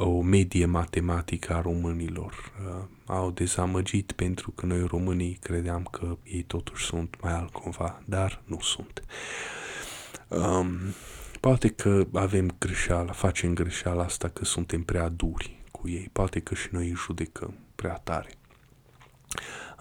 [0.05, 2.53] o medie matematică a românilor.
[2.67, 8.43] Uh, au dezamăgit pentru că noi românii credeam că ei totuși sunt mai altcumva, dar
[8.45, 9.03] nu sunt.
[10.29, 10.79] Um,
[11.41, 16.55] poate că avem greșeala, facem greșeala asta că suntem prea duri cu ei, poate că
[16.55, 18.31] și noi îi judecăm prea tare.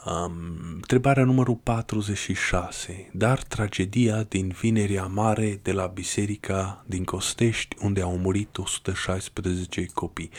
[0.05, 0.33] Um,
[0.73, 3.09] întrebarea numărul 46.
[3.13, 10.29] Dar tragedia din Vinerea Mare de la Biserica din Costești, unde au murit 116 copii.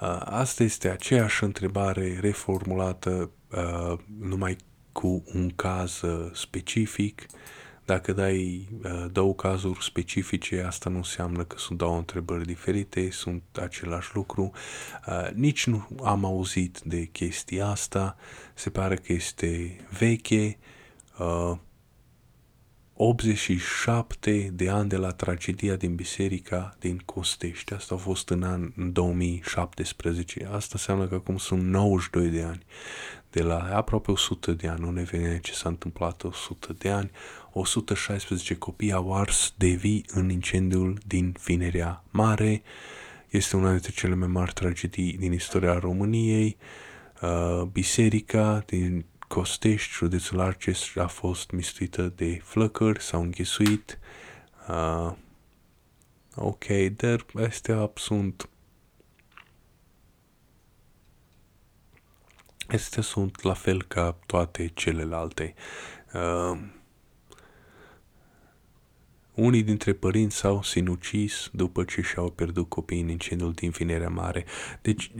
[0.00, 4.56] Uh, asta este aceeași întrebare reformulată uh, numai
[4.92, 7.26] cu un caz uh, specific
[7.90, 13.42] dacă dai uh, două cazuri specifice, asta nu înseamnă că sunt două întrebări diferite, sunt
[13.60, 14.50] același lucru.
[15.06, 18.16] Uh, nici nu am auzit de chestia asta,
[18.54, 20.58] se pare că este veche.
[23.02, 27.74] 87 de ani de la tragedia din biserica din Costești.
[27.74, 30.48] Asta a fost în an 2017.
[30.52, 32.62] Asta înseamnă că acum sunt 92 de ani.
[33.30, 37.10] De la aproape 100 de ani, nu ne vine ce s-a întâmplat 100 de ani,
[37.52, 42.62] 116 copii au ars de vii în incendiul din Vinerea Mare.
[43.28, 46.56] Este una dintre cele mai mari tragedii din istoria României.
[47.22, 53.98] Uh, biserica din Costești, județul Arces, a fost mistuită de flăcări, s-au înghesuit.
[54.68, 55.12] Uh,
[56.34, 56.64] ok,
[56.96, 58.48] dar astea sunt
[62.68, 65.54] Astea sunt la fel ca toate celelalte.
[66.12, 66.58] Uh,
[69.40, 74.44] unii dintre părinți s-au sinucis după ce și-au pierdut copiii în incendiul din Vinerea Mare.
[74.82, 75.10] Deci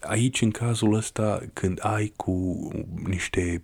[0.00, 2.68] aici, în cazul ăsta, când ai cu
[3.06, 3.62] niște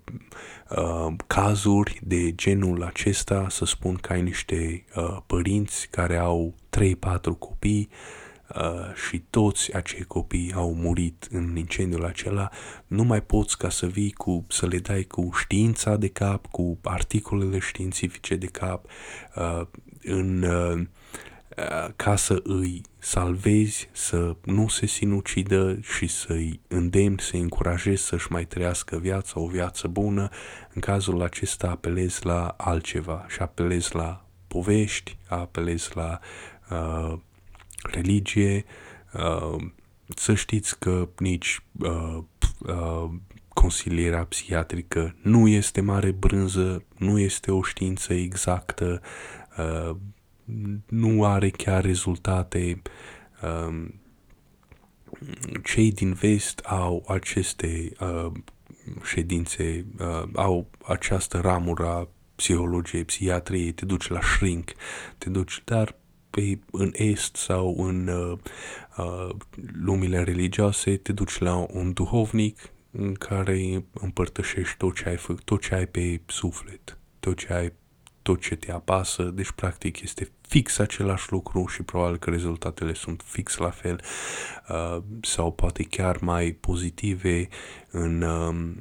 [0.70, 7.38] uh, cazuri de genul acesta, să spun că ai niște uh, părinți care au 3-4
[7.38, 7.88] copii,
[8.54, 12.48] Uh, și toți acei copii au murit în incendiul acela,
[12.86, 16.78] nu mai poți ca să vii cu, să le dai cu știința de cap, cu
[16.82, 18.86] articolele științifice de cap,
[19.36, 19.66] uh,
[20.06, 20.86] în, uh,
[21.96, 28.44] ca să îi salvezi, să nu se sinucidă și să-i îndemni, să-i încurajezi să-și mai
[28.44, 30.28] trăiască viața, o viață bună,
[30.74, 36.18] în cazul acesta apelezi la altceva și apelezi la povești, apelezi la
[36.70, 37.18] uh,
[37.82, 38.64] religie,
[39.12, 39.62] uh,
[40.16, 42.18] să știți că nici uh,
[42.58, 43.10] uh,
[43.48, 49.00] consilierea psihiatrică nu este mare brânză, nu este o știință exactă,
[49.58, 49.96] uh,
[50.88, 52.82] nu are chiar rezultate.
[53.42, 53.84] Uh,
[55.64, 58.32] cei din vest au aceste uh,
[59.04, 64.72] ședințe, uh, au această ramură a psihologiei, psihiatriei, te duci la shrink,
[65.18, 65.94] te duci, dar
[66.30, 68.38] pe, în est sau în uh,
[68.96, 69.34] uh,
[69.72, 75.60] lumile religioase te duci la un duhovnic în care împărtășești tot ce ai făcut, tot
[75.60, 77.72] ce ai pe suflet, tot ce ai
[78.26, 83.22] tot ce te apasă, deci practic este fix același lucru și probabil că rezultatele sunt
[83.24, 84.00] fix la fel
[84.68, 87.48] uh, sau poate chiar mai pozitive
[87.90, 88.72] în, uh,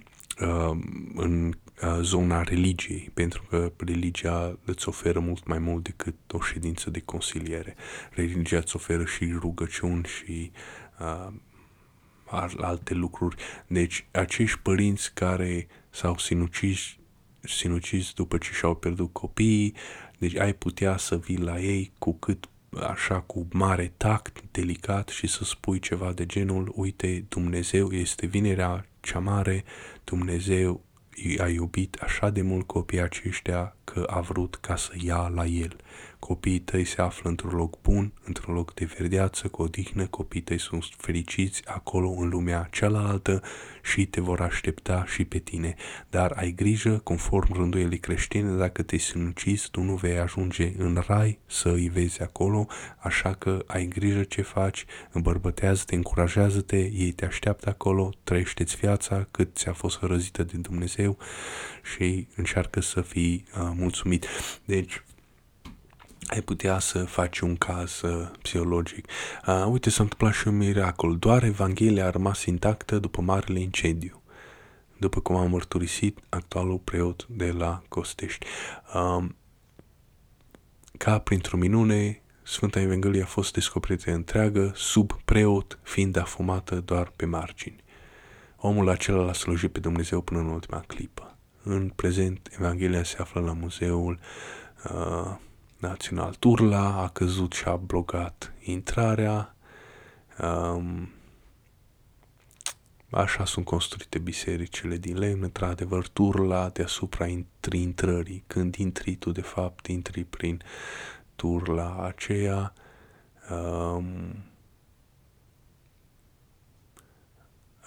[0.48, 0.78] uh,
[1.16, 1.54] în
[2.02, 7.76] zona religiei, pentru că religia îți oferă mult mai mult decât o ședință de consiliere.
[8.12, 10.52] Religia îți oferă și rugăciuni și
[11.00, 11.28] uh,
[12.58, 13.36] alte lucruri.
[13.68, 16.96] Deci, acești părinți care s-au sinucis,
[17.48, 19.76] sinucis după ce și-au pierdut copiii,
[20.18, 22.50] deci ai putea să vii la ei cu cât
[22.82, 28.86] așa cu mare tact, delicat și să spui ceva de genul, uite, Dumnezeu este vinerea
[29.00, 29.64] cea mare,
[30.04, 30.84] Dumnezeu
[31.38, 35.76] a iubit așa de mult copiii aceștia că a vrut ca să ia la el.
[36.26, 40.60] Copiii tăi se află într-un loc bun, într-un loc de verdeață, cu odihnă, copiii tăi
[40.60, 43.42] sunt fericiți acolo în lumea cealaltă
[43.84, 45.76] și te vor aștepta și pe tine.
[46.10, 51.40] Dar ai grijă, conform rânduielii creștine, dacă te sinucizi, tu nu vei ajunge în rai
[51.46, 52.68] să îi vezi acolo,
[52.98, 59.56] așa că ai grijă ce faci, îmbărbătează-te, încurajează-te, ei te așteaptă acolo, trăiește-ți viața cât
[59.56, 61.18] ți-a fost răzită de Dumnezeu
[61.96, 64.26] și încearcă să fii uh, mulțumit.
[64.66, 65.04] Deci,
[66.28, 69.08] ai putea să faci un caz uh, psihologic.
[69.48, 71.18] Uh, uite, s-a întâmplat și un miracol.
[71.18, 74.22] Doar Evanghelia a rămas intactă după marele incendiu,
[74.98, 78.46] după cum a mărturisit actualul preot de la Costești.
[78.94, 79.26] Uh,
[80.98, 87.26] ca printr-o minune, Sfânta Evanghelie a fost descoperită întreagă, sub preot, fiind afumată doar pe
[87.26, 87.84] margini.
[88.58, 91.38] Omul acela l-a slujit pe Dumnezeu până în ultima clipă.
[91.64, 94.20] În prezent, Evanghelia se află la muzeul
[94.84, 95.36] uh,
[95.86, 99.56] Național Turla, a căzut și a blocat intrarea.
[100.42, 101.10] Um,
[103.10, 107.28] așa sunt construite bisericile din lemn, într-adevăr, turla deasupra
[107.72, 108.44] intrării.
[108.48, 110.62] Când intri tu, de fapt, intri prin
[111.36, 112.74] turla aceea.
[113.50, 114.44] Um,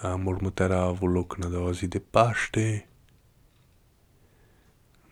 [0.01, 2.89] mormântarea a avut loc în a doua zi de Paște,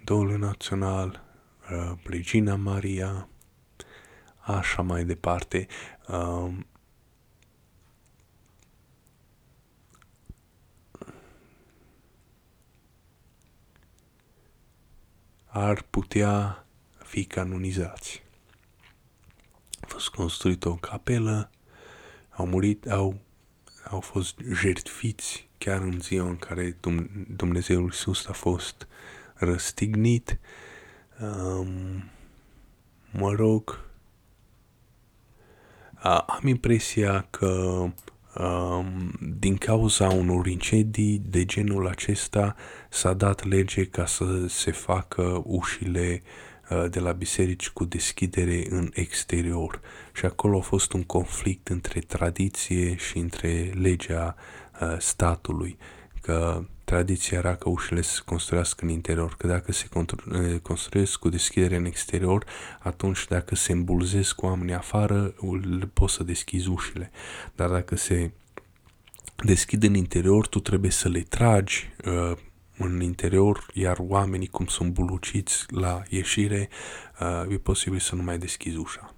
[0.04, 1.25] Domnul Național, uh,
[2.04, 3.28] Regina Maria,
[4.40, 5.66] așa mai departe.
[6.08, 6.66] Um,
[15.46, 16.66] ar putea
[17.04, 18.22] fi canonizați.
[19.80, 21.50] A fost construită o capelă,
[22.30, 23.18] au murit, au,
[23.90, 26.76] au fost jertfiți chiar în ziua în care
[27.36, 28.86] Dumnezeul Iisus a fost
[29.34, 30.38] răstignit.
[31.20, 32.10] Um,
[33.10, 33.80] mă rog,
[36.26, 37.84] am impresia că
[38.38, 42.56] um, din cauza unor incendii de genul acesta
[42.88, 46.22] s-a dat lege ca să se facă ușile
[46.70, 49.80] uh, de la biserici cu deschidere în exterior.
[50.12, 54.34] Și acolo a fost un conflict între tradiție și între legea
[54.80, 55.78] uh, statului
[56.26, 59.88] că tradiția era că ușile se construiască în interior, că dacă se
[60.62, 62.44] construiesc cu deschidere în exterior,
[62.78, 65.34] atunci dacă se îmbulzesc cu oamenii afară,
[65.92, 67.10] poți să deschizi ușile.
[67.54, 68.30] Dar dacă se
[69.44, 72.36] deschid în interior, tu trebuie să le tragi uh,
[72.78, 76.68] în interior, iar oamenii cum sunt buluciți la ieșire,
[77.20, 79.15] uh, e posibil să nu mai deschizi ușa.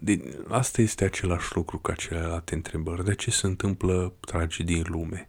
[0.00, 3.04] De, asta este același lucru ca celelalte întrebări.
[3.04, 5.28] De ce se întâmplă tragedii în lume?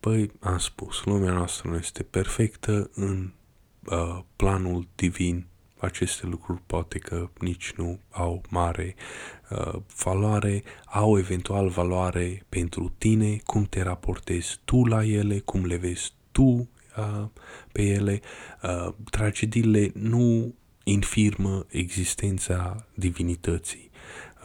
[0.00, 3.32] Păi, am spus, lumea noastră nu este perfectă în
[3.86, 5.46] uh, planul divin.
[5.78, 8.94] Aceste lucruri poate că nici nu au mare
[9.50, 9.74] uh,
[10.04, 16.12] valoare, au eventual valoare pentru tine, cum te raportezi tu la ele, cum le vezi
[16.32, 17.24] tu uh,
[17.72, 18.20] pe ele.
[18.62, 20.54] Uh, tragediile nu
[20.84, 23.90] infirmă existența divinității.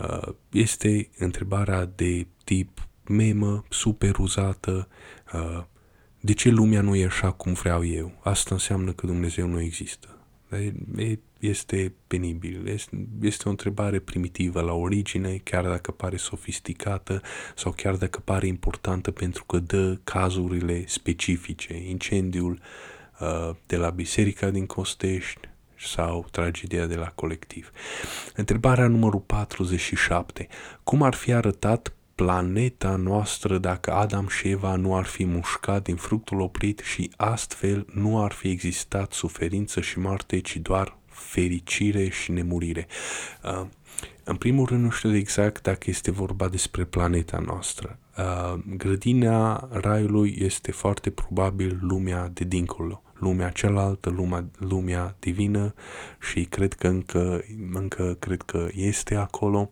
[0.01, 4.87] Uh, este întrebarea de tip memă, super uzată,
[5.33, 5.63] uh,
[6.19, 8.19] de ce lumea nu e așa cum vreau eu?
[8.23, 10.07] Asta înseamnă că Dumnezeu nu există.
[11.39, 17.21] Este penibil, este, este o întrebare primitivă la origine, chiar dacă pare sofisticată
[17.55, 21.77] sau chiar dacă pare importantă pentru că dă cazurile specifice.
[21.87, 22.59] Incendiul
[23.19, 25.49] uh, de la biserica din Costești,
[25.79, 27.71] sau tragedia de la colectiv.
[28.35, 30.47] Întrebarea numărul 47.
[30.83, 35.95] Cum ar fi arătat planeta noastră dacă Adam și Eva nu ar fi mușcat din
[35.95, 42.31] fructul oprit și astfel nu ar fi existat suferință și moarte, ci doar fericire și
[42.31, 42.87] nemurire.
[43.43, 43.65] Uh,
[44.23, 47.99] în primul rând nu știu exact dacă este vorba despre planeta noastră.
[48.17, 55.73] Uh, grădina raiului este foarte probabil lumea de dincolo lumea cealaltă, lumea, lumea divină
[56.19, 57.43] și cred că încă,
[57.73, 59.69] încă cred că este acolo.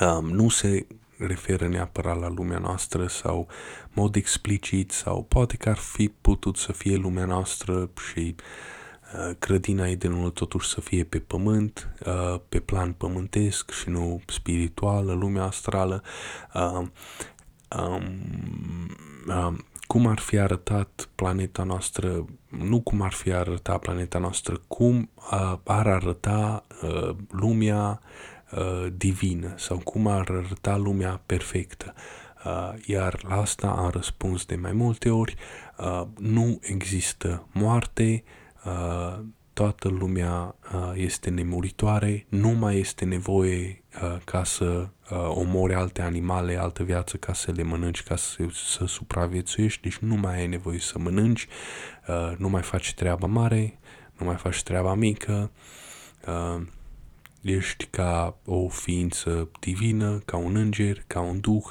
[0.00, 3.48] Um, nu se referă neapărat la lumea noastră sau
[3.92, 8.34] mod explicit sau poate că ar fi putut să fie lumea noastră și
[9.14, 15.12] uh, grădina Edenului totuși să fie pe pământ, uh, pe plan pământesc și nu spirituală,
[15.12, 16.02] lumea astrală.
[16.54, 16.86] Uh,
[17.78, 18.10] um,
[19.28, 25.10] um, cum ar fi arătat planeta noastră, nu cum ar fi arătat planeta noastră, cum
[25.32, 28.00] uh, ar arăta uh, lumea
[28.52, 31.94] uh, divină sau cum ar arăta lumea perfectă.
[32.44, 35.34] Uh, iar la asta am răspuns de mai multe ori,
[35.78, 38.24] uh, nu există moarte,
[38.64, 39.18] uh,
[39.52, 46.02] toată lumea uh, este nemuritoare, nu mai este nevoie uh, ca să uh, omori alte
[46.02, 50.46] animale, altă viață, ca să le mănânci, ca să, să supraviețuiești, deci nu mai ai
[50.46, 51.46] nevoie să mănânci,
[52.36, 53.78] nu mai faci treaba mare,
[54.18, 55.50] nu mai faci treaba mică,
[57.40, 61.64] ești ca o ființă divină, ca un înger, ca un duh,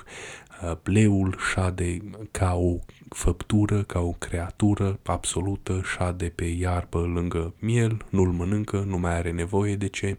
[0.84, 1.98] leul șade
[2.32, 2.76] ca o
[3.10, 9.32] făptură, ca o creatură absolută, șade pe iarbă lângă miel, nu-l mănâncă, nu mai are
[9.32, 10.18] nevoie de ce,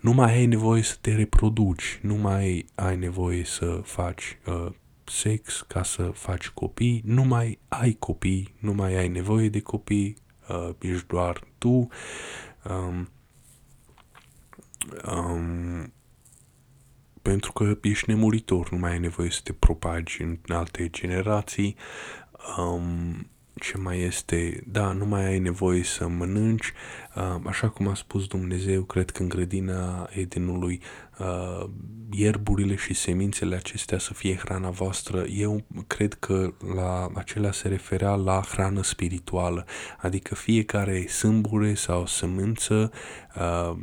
[0.00, 4.72] nu mai ai nevoie să te reproduci, nu mai ai nevoie să faci uh,
[5.04, 10.16] sex ca să faci copii, nu mai ai copii, nu mai ai nevoie de copii,
[10.48, 11.88] uh, ești doar tu.
[12.68, 13.08] Um,
[15.16, 15.92] um,
[17.22, 21.76] pentru că ești nemuritor, nu mai ai nevoie să te propagi în alte generații.
[22.58, 24.62] Um, ce mai este?
[24.66, 26.72] Da, nu mai ai nevoie să mănânci, uh,
[27.44, 30.80] așa cum a spus Dumnezeu, cred că în grădina Edenului
[31.18, 31.68] uh,
[32.10, 38.14] ierburile și semințele acestea să fie hrana voastră, eu cred că la acelea se referea
[38.14, 39.66] la hrană spirituală,
[39.98, 42.90] adică fiecare sâmbure sau sămânță
[43.36, 43.76] uh,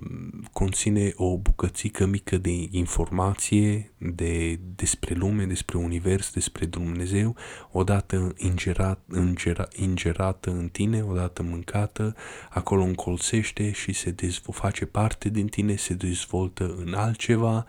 [0.52, 7.36] conține o bucățică mică de informație de, despre lume, despre univers, despre Dumnezeu,
[7.72, 12.16] odată ingerat, ingera, ingerată în tine, odată mâncată,
[12.50, 12.84] acolo
[13.24, 17.66] încolțește și se dezvo- face parte din tine, se dezvoltă în altceva,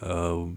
[0.00, 0.48] uh,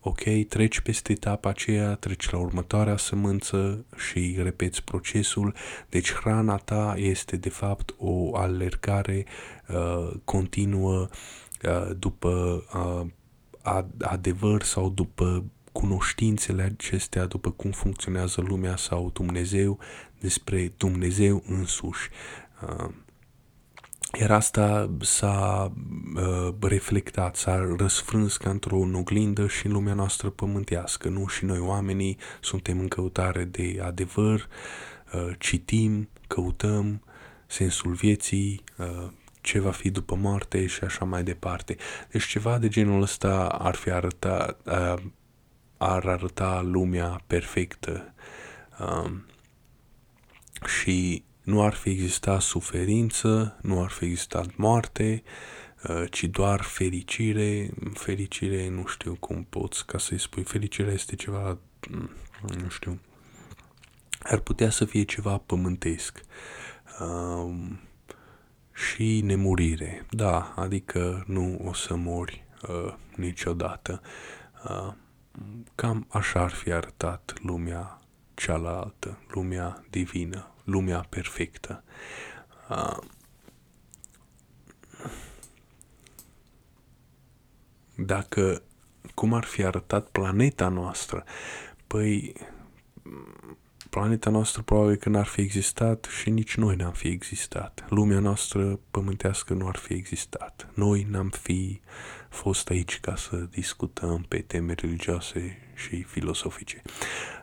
[0.00, 5.54] ok, treci peste etapa aceea, treci la următoarea sămânță și repeți procesul.
[5.88, 9.26] Deci hrana ta este de fapt o alergare
[9.68, 11.08] uh, continuă
[11.62, 19.78] uh, după uh, adevăr sau după cunoștințele acestea, după cum funcționează lumea sau Dumnezeu,
[20.20, 22.08] despre Dumnezeu însuși.
[22.62, 22.88] Uh,
[24.12, 25.72] iar asta s-a
[26.14, 31.08] uh, reflectat, s-a răsfrâns ca într-o oglindă și în lumea noastră pământească.
[31.08, 34.48] Nu și noi oamenii suntem în căutare de adevăr,
[35.12, 37.02] uh, citim, căutăm
[37.46, 41.76] sensul vieții, uh, ce va fi după moarte și așa mai departe.
[42.10, 45.02] Deci ceva de genul ăsta ar fi arătat, uh,
[45.76, 48.14] ar arăta lumea perfectă.
[48.80, 49.12] Uh,
[50.66, 55.22] și nu ar fi existat suferință, nu ar fi existat moarte,
[55.88, 57.70] uh, ci doar fericire.
[57.92, 60.42] Fericire, nu știu cum poți ca să-i spui.
[60.42, 61.58] Fericirea este ceva,
[61.90, 62.10] mm,
[62.62, 63.00] nu știu,
[64.22, 66.20] ar putea să fie ceva pământesc.
[67.00, 67.80] Um,
[68.72, 70.06] și nemurire.
[70.10, 74.00] Da, adică nu o să mori uh, niciodată.
[74.64, 74.92] Uh,
[75.74, 78.00] cam așa ar fi arătat lumea
[78.34, 81.84] cealaltă, lumea divină, lumea perfectă.
[82.68, 82.98] Uh,
[87.94, 88.62] dacă
[89.14, 91.24] cum ar fi arătat planeta noastră,
[91.86, 92.32] păi
[93.90, 97.84] planeta noastră probabil că n-ar fi existat și nici noi n-am fi existat.
[97.88, 100.68] Lumea noastră pământească nu ar fi existat.
[100.74, 101.80] Noi n-am fi
[102.28, 106.82] fost aici ca să discutăm pe teme religioase și filosofice.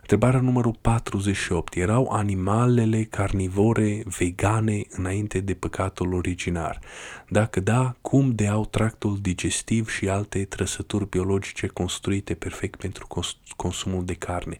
[0.08, 1.74] Întrebarea numărul 48.
[1.76, 6.80] Erau animalele carnivore vegane înainte de păcatul originar?
[7.28, 13.06] Dacă da, cum de au tractul digestiv și alte trăsături biologice construite perfect pentru
[13.56, 14.58] consumul de carne?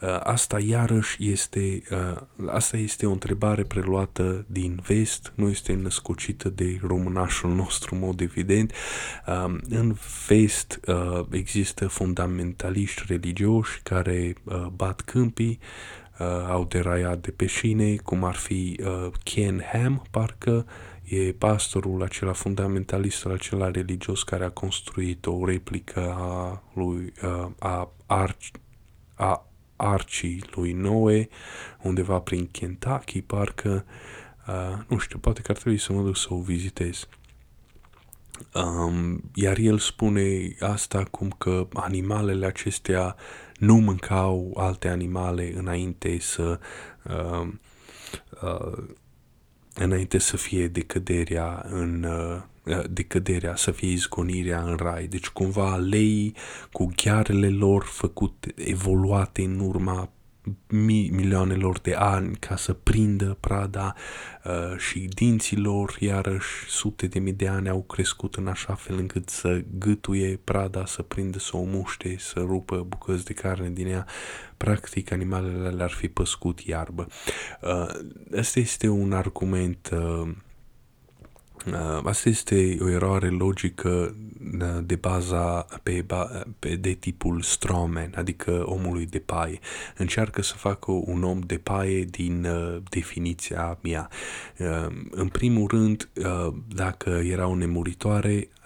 [0.00, 6.48] Uh, asta iarăși este, uh, asta este o întrebare preluată din vest, nu este născocită
[6.48, 8.72] de românașul nostru, în mod evident.
[9.26, 14.34] Um, în vest uh, există fundamentaliști religioși care
[14.82, 15.58] bat câmpii,
[16.18, 20.66] uh, au deraiat de pe șine, cum ar fi uh, Ken Ham, parcă
[21.02, 27.92] e pastorul acela fundamentalist, acela religios care a construit o replică a lui uh, a,
[28.06, 28.48] Arch,
[29.14, 31.28] a arcii lui Noe,
[31.82, 33.84] undeva prin Kentucky, parcă,
[34.46, 37.08] uh, nu știu, poate că ar trebui să mă duc să o vizitez.
[38.54, 43.16] Um, iar el spune asta cum că animalele acestea
[43.62, 46.58] nu mâncau alte animale înainte să
[47.04, 47.48] uh,
[48.42, 48.84] uh,
[49.74, 55.06] înainte să fie decăderea în uh, decăderea, să fie izgonirea în rai.
[55.06, 56.34] Deci cumva leii
[56.72, 60.08] cu ghearele lor făcute, evoluate în urma
[60.68, 63.94] mi- milioanelor de ani ca să prindă prada
[64.44, 68.98] uh, și dinții lor, iarăși sute de mii de ani au crescut în așa fel
[68.98, 73.86] încât să gâtuie prada, să prindă, să o muște, să rupă bucăți de carne din
[73.86, 74.06] ea.
[74.56, 77.06] Practic, animalele le-ar fi păscut iarbă.
[77.60, 77.88] Uh,
[78.38, 80.28] asta este un argument uh, Uh,
[82.04, 84.14] asta este o eroare logică
[84.60, 86.04] uh, de baza pe,
[86.58, 89.58] pe, de tipul strawman, adică omului de paie.
[89.96, 94.08] Încearcă să facă un om de paie din uh, definiția mea.
[94.58, 98.61] Uh, în primul rând, uh, dacă erau nemuritoare, uh,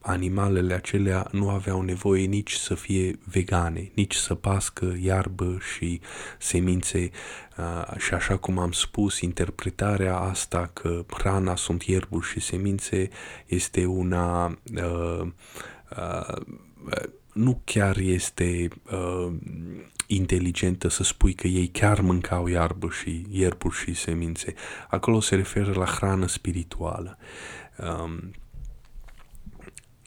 [0.00, 6.00] animalele acelea nu aveau nevoie nici să fie vegane, nici să pască iarbă și
[6.38, 7.10] semințe
[7.56, 13.08] uh, și așa cum am spus, interpretarea asta că hrana sunt ierburi și semințe
[13.46, 15.26] este una uh,
[15.96, 16.42] uh,
[17.32, 19.32] nu chiar este uh,
[20.06, 24.54] inteligentă să spui că ei chiar mâncau iarbă și ierburi și semințe.
[24.88, 27.18] Acolo se referă la hrană spirituală.
[27.78, 28.30] Um,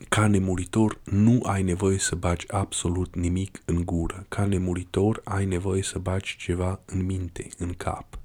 [0.08, 4.26] ca nemuritor nu ai nevoie să bagi absolut nimic în gură.
[4.28, 8.18] Ca nemuritor ai nevoie să bagi ceva în minte, în cap.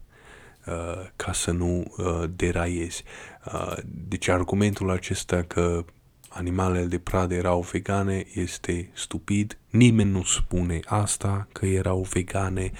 [0.67, 3.03] uh, ca să nu uh, deraiezi.
[3.45, 5.85] Uh, deci argumentul acesta că
[6.29, 9.57] animalele de pradă erau vegane este stupid.
[9.69, 12.71] Nimeni nu spune asta, că erau vegane,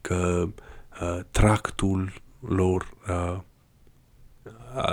[0.00, 0.48] că
[1.00, 3.38] uh, tractul lor uh,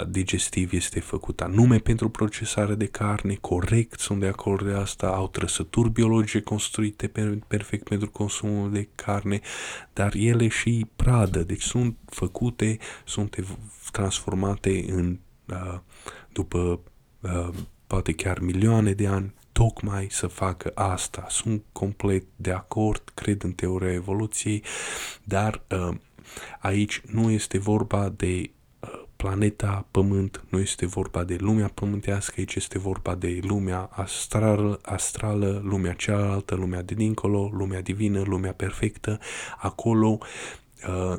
[0.07, 5.27] digestiv este făcut anume pentru procesare de carne, corect, sunt de acord de asta, au
[5.27, 7.11] trăsături biologice construite
[7.47, 9.39] perfect pentru consumul de carne,
[9.93, 13.35] dar ele și pradă, deci sunt făcute, sunt
[13.91, 15.19] transformate în,
[16.31, 16.79] după
[17.87, 21.25] poate chiar milioane de ani, tocmai să facă asta.
[21.29, 24.63] Sunt complet de acord, cred în teoria evoluției,
[25.23, 25.61] dar
[26.59, 28.49] aici nu este vorba de
[29.15, 35.61] planeta Pământ, nu este vorba de lumea pământească, aici este vorba de lumea astrală, astrală,
[35.63, 39.19] lumea cealaltă, lumea de dincolo, lumea divină, lumea perfectă.
[39.57, 40.17] Acolo
[40.87, 41.17] uh,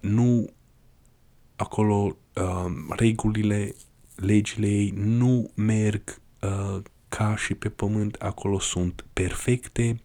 [0.00, 0.48] nu
[1.56, 3.74] acolo uh, regulile,
[4.14, 10.00] legile ei nu merg uh, ca și pe pământ, acolo sunt perfecte,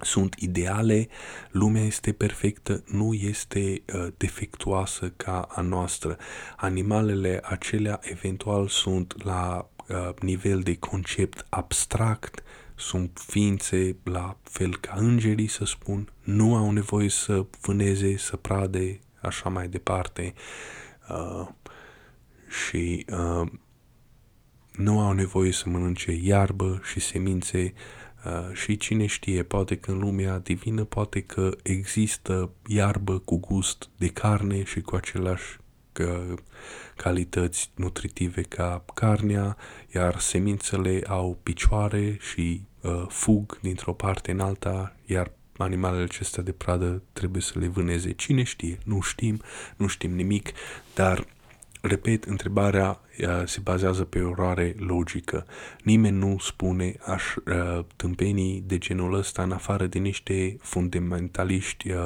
[0.00, 1.08] sunt ideale,
[1.50, 6.16] lumea este perfectă, nu este uh, defectuoasă ca a noastră.
[6.56, 12.42] Animalele acelea eventual sunt la uh, nivel de concept abstract,
[12.74, 19.00] sunt ființe la fel ca îngerii, să spun, nu au nevoie să vâneze, să prade,
[19.22, 20.34] așa mai departe.
[21.08, 21.48] Uh,
[22.68, 23.48] și uh,
[24.70, 28.09] nu au nevoie să mănânce iarbă și semințe, Uh,
[28.52, 34.08] și cine știe, poate că în lumea divină, poate că există iarbă cu gust de
[34.08, 35.58] carne și cu același
[36.00, 36.38] uh,
[36.96, 39.56] calități nutritive ca carnea,
[39.94, 46.52] iar semințele au picioare și uh, fug dintr-o parte în alta, iar animalele acestea de
[46.52, 48.12] pradă trebuie să le vâneze.
[48.12, 48.78] Cine știe?
[48.84, 49.40] Nu știm,
[49.76, 50.52] nu știm nimic,
[50.94, 51.26] dar
[51.80, 55.46] Repet, întrebarea uh, se bazează pe o eroare logică.
[55.82, 61.98] Nimeni nu spune aș, uh, tâmpenii de genul ăsta în afară de niște fundamentaliști uh,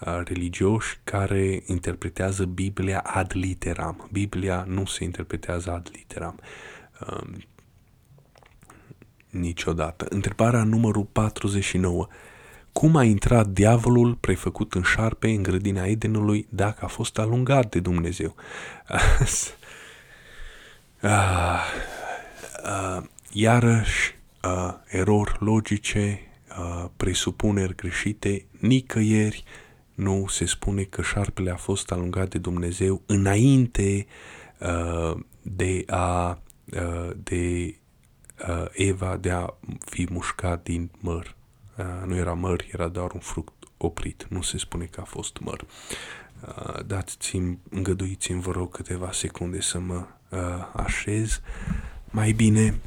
[0.00, 4.08] uh, religioși care interpretează Biblia ad literam.
[4.12, 6.40] Biblia nu se interpretează ad literam.
[7.00, 7.28] Uh,
[9.30, 10.06] niciodată.
[10.08, 12.06] Întrebarea numărul 49.
[12.78, 17.80] Cum a intrat diavolul prefăcut în șarpe în grădina Edenului dacă a fost alungat de
[17.80, 18.34] Dumnezeu?
[21.00, 21.60] Ah,
[22.62, 23.02] ah,
[23.32, 24.14] iarăși,
[24.44, 26.20] uh, erori logice,
[26.58, 29.44] uh, presupuneri greșite, nicăieri
[29.94, 34.06] nu se spune că șarpele a fost alungat de Dumnezeu înainte
[34.58, 36.42] uh, de a
[37.22, 37.74] de
[38.72, 39.46] Eva de a
[39.84, 41.36] fi mușcat din măr.
[41.78, 45.38] Uh, nu era măr, era doar un fruct oprit, nu se spune că a fost
[45.40, 45.64] măr.
[46.46, 50.38] Uh, dați-mi, îngăduiți-mi, vă rog, câteva secunde să mă uh,
[50.72, 51.40] așez
[52.10, 52.80] mai bine.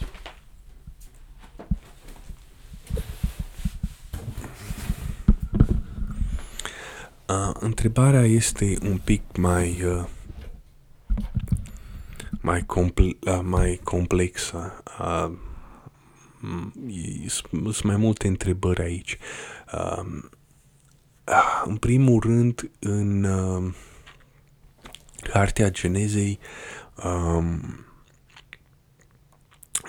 [7.28, 10.04] Uh, întrebarea este un pic mai uh,
[12.42, 14.84] mai, comple- uh, mai complexă.
[16.44, 17.30] Uh,
[17.72, 19.18] sunt mai multe întrebări aici.
[19.74, 20.30] Um,
[21.24, 23.74] ah, în primul rând, în uh,
[25.22, 26.40] Cartea Genezei
[27.04, 27.86] um,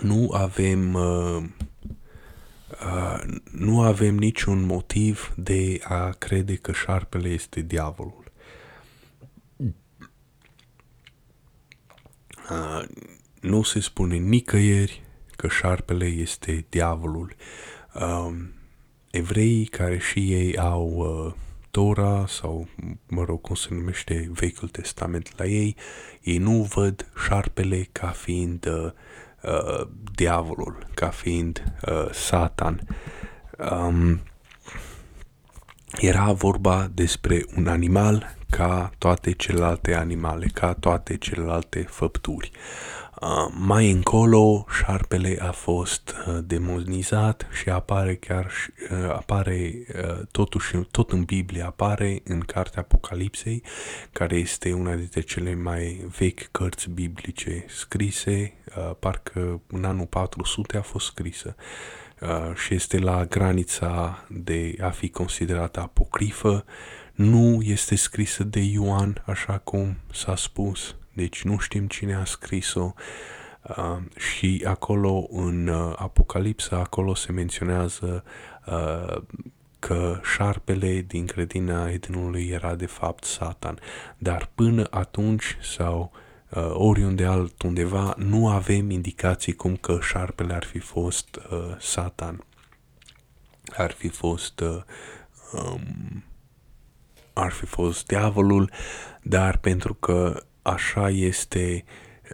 [0.00, 1.42] nu avem uh,
[2.84, 3.20] uh,
[3.53, 8.32] nu avem niciun motiv de a crede că șarpele este diavolul.
[12.50, 12.82] Uh,
[13.40, 15.03] nu se spune nicăieri
[15.43, 17.34] că șarpele este diavolul.
[17.95, 18.32] Uh,
[19.11, 21.32] evreii care și ei au uh,
[21.70, 22.68] Tora sau,
[23.09, 25.76] mă rog, cum se numește Vechiul Testament la ei,
[26.20, 28.90] ei nu văd șarpele ca fiind uh,
[29.43, 32.80] uh, diavolul, ca fiind uh, Satan.
[33.70, 34.20] Um,
[36.01, 42.51] era vorba despre un animal ca toate celelalte animale, ca toate celelalte făpturi.
[43.23, 48.47] Uh, mai încolo, șarpele a fost uh, demonizat și apare chiar
[48.91, 53.62] uh, apare uh, totuși tot în Biblie apare în cartea Apocalipsei,
[54.12, 60.77] care este una dintre cele mai vechi cărți biblice scrise, uh, parcă în anul 400
[60.77, 61.55] a fost scrisă.
[62.20, 66.64] Uh, și este la granița de a fi considerată apocrifă,
[67.14, 72.95] nu este scrisă de Ioan, așa cum s-a spus, deci nu știm cine a scris-o
[73.63, 78.25] uh, și acolo în uh, Apocalipsa, acolo se menționează
[78.67, 79.23] uh,
[79.79, 83.79] că șarpele din grădina Edenului era de fapt Satan.
[84.19, 86.13] Dar până atunci sau
[86.49, 92.45] uh, oriunde altundeva nu avem indicații cum că șarpele ar fi fost uh, Satan.
[93.77, 94.83] Ar fi fost uh,
[95.53, 96.25] um,
[97.33, 98.71] ar fi fost diavolul,
[99.23, 101.85] dar pentru că așa este,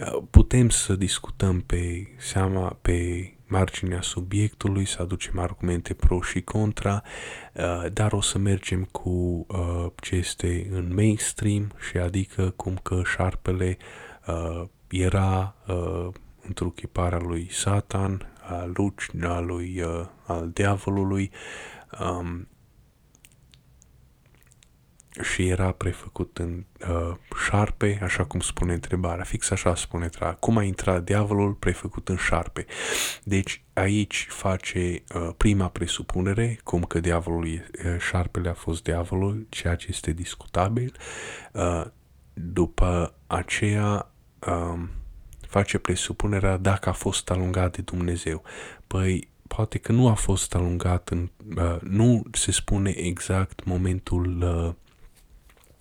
[0.00, 7.02] uh, putem să discutăm pe seama, pe marginea subiectului, să aducem argumente pro și contra,
[7.52, 13.02] uh, dar o să mergem cu uh, ce este în mainstream și adică cum că
[13.04, 13.76] șarpele
[14.88, 15.54] era
[16.46, 19.82] întruchiparea lui Satan, a lui, a lui
[20.26, 21.30] al diavolului,
[22.00, 22.48] um,
[25.22, 27.14] și era prefăcut în uh,
[27.46, 32.16] șarpe, așa cum spune întrebarea, fix așa spune întrebarea, cum a intrat diavolul prefăcut în
[32.16, 32.66] șarpe.
[33.22, 39.74] Deci aici face uh, prima presupunere, cum că diavolul, uh, șarpele a fost diavolul, ceea
[39.74, 40.96] ce este discutabil.
[41.52, 41.84] Uh,
[42.34, 44.10] după aceea
[44.46, 44.78] uh,
[45.48, 48.42] face presupunerea dacă a fost alungat de Dumnezeu.
[48.86, 54.74] Păi poate că nu a fost alungat în, uh, nu se spune exact momentul uh,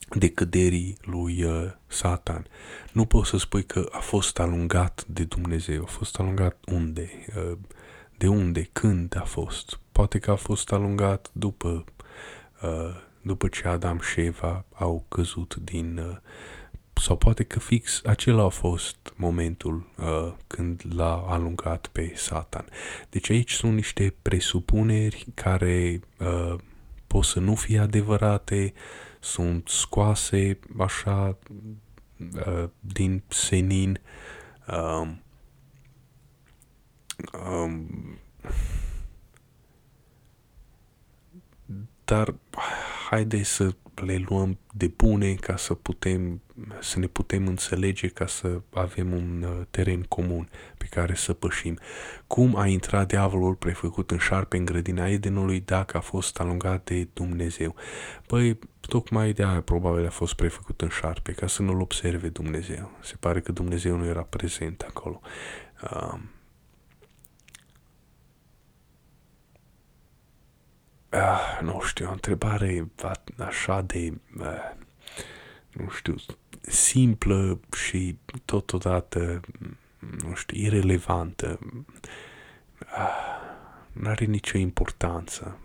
[0.09, 2.47] decăderii lui uh, Satan.
[2.91, 5.83] Nu poți să spui că a fost alungat de Dumnezeu.
[5.83, 7.09] A fost alungat unde?
[7.35, 7.57] Uh,
[8.17, 8.69] de unde?
[8.71, 9.79] Când a fost?
[9.91, 11.83] Poate că a fost alungat după,
[12.61, 15.97] uh, după ce Adam și Eva au căzut din...
[15.97, 16.17] Uh,
[17.01, 22.65] sau poate că fix acela a fost momentul uh, când l-a alungat pe Satan.
[23.09, 26.55] Deci aici sunt niște presupuneri care uh,
[27.07, 28.73] pot să nu fie adevărate,
[29.27, 31.37] sunt scoase așa
[32.45, 33.99] uh, din senin.
[34.67, 35.21] Um,
[37.49, 38.17] um,
[42.05, 42.33] dar
[43.09, 43.75] haide să
[44.05, 46.41] le luăm de bune ca să putem
[46.81, 51.77] să ne putem înțelege ca să avem un uh, teren comun pe care să pășim.
[52.27, 57.07] Cum a intrat diavolul prefăcut în șarpe în grădina Edenului dacă a fost alungat de
[57.13, 57.75] Dumnezeu?
[58.27, 62.91] Păi, tocmai de aia probabil a fost prefăcut în șarpe, ca să nu-l observe Dumnezeu.
[63.01, 65.21] Se pare că Dumnezeu nu era prezent acolo.
[65.83, 66.19] Uh,
[71.11, 72.87] uh, nu știu, o întrebare
[73.37, 74.71] așa de, uh,
[75.71, 76.15] nu știu,
[76.61, 79.39] simplă și totodată,
[79.99, 81.59] nu știu, irelevantă.
[82.81, 83.45] Uh,
[83.91, 85.57] nu are nicio importanță.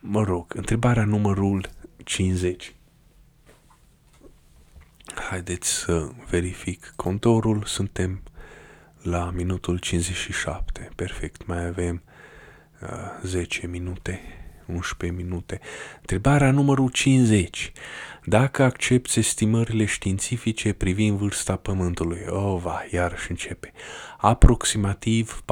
[0.00, 1.68] Mă rog, întrebarea numărul
[2.04, 2.74] 50.
[5.30, 7.64] Haideți să verific contorul.
[7.64, 8.22] Suntem
[9.02, 10.88] la minutul 57.
[10.96, 11.46] Perfect.
[11.46, 12.05] Mai avem uh,
[13.22, 14.20] 10 minute,
[14.66, 15.60] 11 minute.
[16.00, 17.72] Întrebarea numărul 50.
[18.24, 23.72] Dacă accepti estimările științifice privind vârsta Pământului, oh, va, iarăși începe,
[24.18, 25.42] aproximativ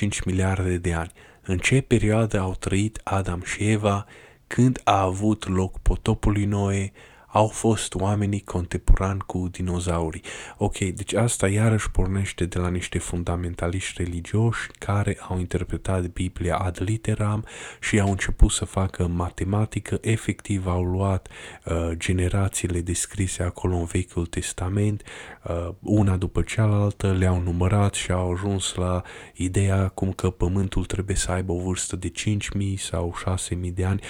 [0.00, 4.06] 4,5 miliarde de ani, în ce perioadă au trăit Adam și Eva,
[4.46, 6.92] când a avut loc potopul lui Noe,
[7.32, 10.22] au fost oamenii contemporani cu dinozaurii.
[10.56, 16.82] Ok, deci asta iarăși pornește de la niște fundamentaliști religioși care au interpretat Biblia ad
[16.82, 17.44] literam
[17.80, 21.28] și au început să facă matematică, efectiv au luat
[21.64, 25.02] uh, generațiile descrise acolo în Vechiul Testament,
[25.44, 29.02] uh, una după cealaltă, le-au numărat și au ajuns la
[29.34, 33.14] ideea cum că Pământul trebuie să aibă o vârstă de 5.000 sau
[33.50, 34.00] 6.000 de ani.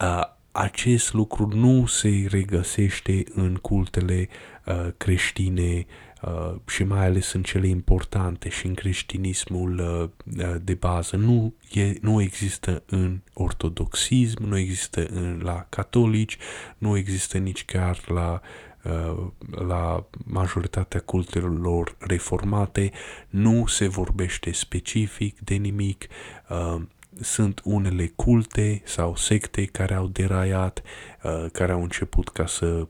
[0.00, 4.28] Uh, acest lucru nu se regăsește în cultele
[4.66, 5.86] uh, creștine
[6.22, 11.16] uh, și mai ales în cele importante și în creștinismul uh, uh, de bază.
[11.16, 16.38] Nu, e, nu există în ortodoxism, nu există în, la catolici,
[16.78, 18.40] nu există nici chiar la
[18.82, 22.90] uh, la majoritatea cultelor reformate
[23.28, 26.06] nu se vorbește specific de nimic,
[26.48, 26.82] uh,
[27.20, 30.82] sunt unele culte sau secte care au deraiat,
[31.22, 32.86] uh, care au început ca să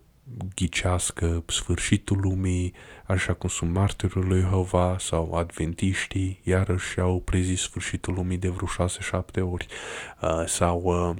[0.54, 2.72] ghicească sfârșitul lumii,
[3.06, 8.88] așa cum sunt martirul lui Jehova sau adventiștii, iarăși au prezis sfârșitul lumii de vreo
[8.88, 9.66] 6-7 ori,
[10.20, 11.16] uh, sau uh,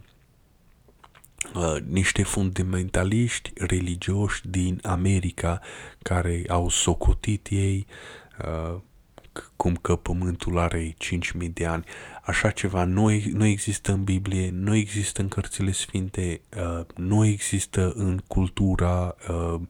[1.54, 5.60] uh, niște fundamentaliști religioși din America
[6.02, 7.86] care au socotit ei
[8.44, 8.80] uh,
[9.56, 10.94] cum că pământul are
[11.42, 11.84] 5.000 de ani.
[12.22, 17.92] Așa ceva nu, nu există în Biblie, nu există în cărțile sfinte, uh, nu există
[17.96, 19.60] în cultura uh,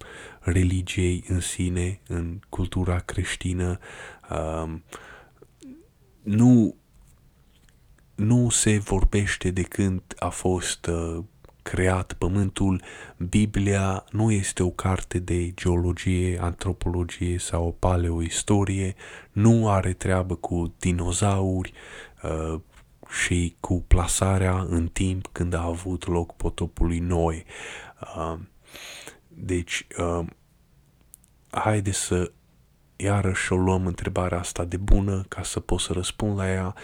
[0.40, 3.78] religiei în sine, în cultura creștină.
[4.30, 4.72] Uh,
[6.22, 6.76] nu, nu
[8.14, 11.24] nu se vorbește de când a fost uh,
[11.64, 12.82] creat pământul.
[13.16, 18.94] Biblia nu este o carte de geologie, antropologie sau paleoistorie,
[19.32, 21.72] nu are treabă cu dinozauri
[22.22, 22.60] uh,
[23.22, 27.44] și cu plasarea în timp când a avut loc potopului noi.
[28.16, 28.38] Uh,
[29.28, 30.26] deci, uh,
[31.50, 32.32] haide să
[32.96, 36.74] iarăși o luăm întrebarea asta de bună ca să pot să răspund la ea.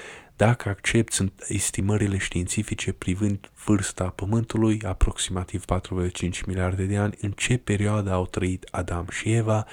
[0.41, 8.13] Dacă accepti estimările științifice privind vârsta Pământului, aproximativ 4,5 miliarde de ani, în ce perioadă
[8.13, 9.67] au trăit Adam și Eva,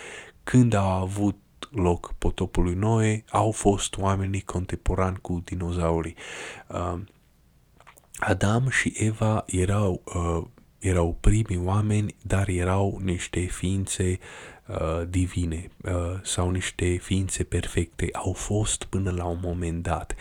[0.43, 1.37] când au avut
[1.71, 6.15] loc potopului Noe, au fost oamenii contemporani cu dinozaurii.
[6.67, 6.99] Uh,
[8.15, 10.47] Adam și Eva erau, uh,
[10.79, 14.56] erau primii oameni, dar erau niște ființe uh,
[15.09, 15.91] divine uh,
[16.23, 18.09] sau niște ființe perfecte.
[18.11, 20.15] Au fost până la un moment dat.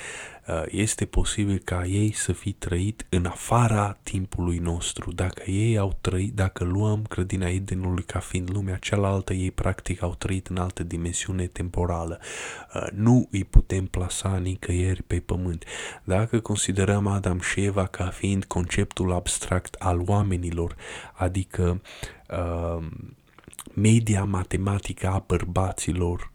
[0.48, 5.12] Uh, este posibil ca ei să fi trăit în afara timpului nostru.
[5.12, 10.14] Dacă ei au trăit, dacă luăm grădina Edenului ca fiind lumea cealaltă, ei practic au
[10.14, 12.20] trăit în altă dimensiune temporală.
[12.74, 15.64] Uh, nu îi putem plasa nicăieri pe pământ.
[16.04, 20.76] Dacă considerăm Adam și Eva ca fiind conceptul abstract al oamenilor,
[21.12, 21.80] adică
[22.30, 22.86] uh,
[23.74, 26.32] media matematică a bărbaților,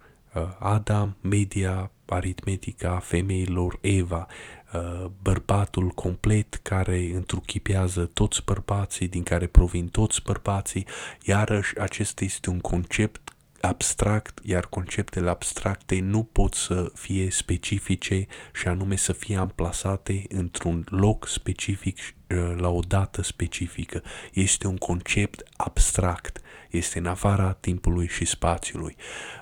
[0.60, 4.28] Adam, media aritmetica femeilor Eva,
[4.74, 10.86] uh, bărbatul complet care întruchipează toți bărbații, din care provin toți bărbații,
[11.24, 18.68] iarăși acesta este un concept abstract, iar conceptele abstracte nu pot să fie specifice și
[18.68, 24.04] anume să fie amplasate într-un loc specific uh, la o dată specifică.
[24.34, 26.42] Este un concept abstract,
[26.72, 28.96] este în afara timpului și spațiului.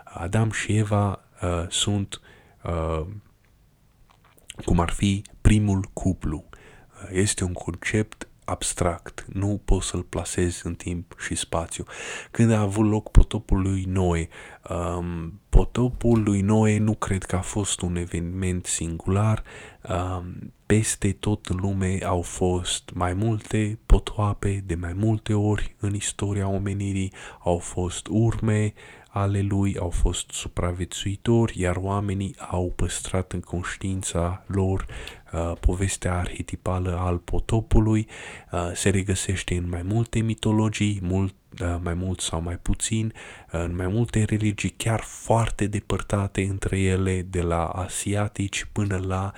[0.03, 2.21] Adam și Eva uh, sunt
[2.63, 3.05] Uh,
[4.65, 6.45] cum ar fi primul cuplu.
[6.49, 11.83] Uh, este un concept abstract, nu poți să-l plasezi în timp și spațiu.
[12.31, 14.27] Când a avut loc potopul lui Noe,
[14.69, 19.43] um, potopul lui Noe nu cred că a fost un eveniment singular,
[19.89, 25.95] um, peste tot în lume au fost mai multe potoape de mai multe ori în
[25.95, 28.73] istoria omenirii, au fost urme,
[29.09, 34.85] ale lui au fost supraviețuitori, iar oamenii au păstrat în conștiința lor
[35.33, 38.07] uh, povestea arhetipală al potopului.
[38.51, 41.38] Uh, se regăsește în mai multe mitologii, mult, uh,
[41.81, 43.13] mai mult sau mai puțin,
[43.51, 49.31] uh, în mai multe religii chiar foarte depărtate între ele, de la asiatici până la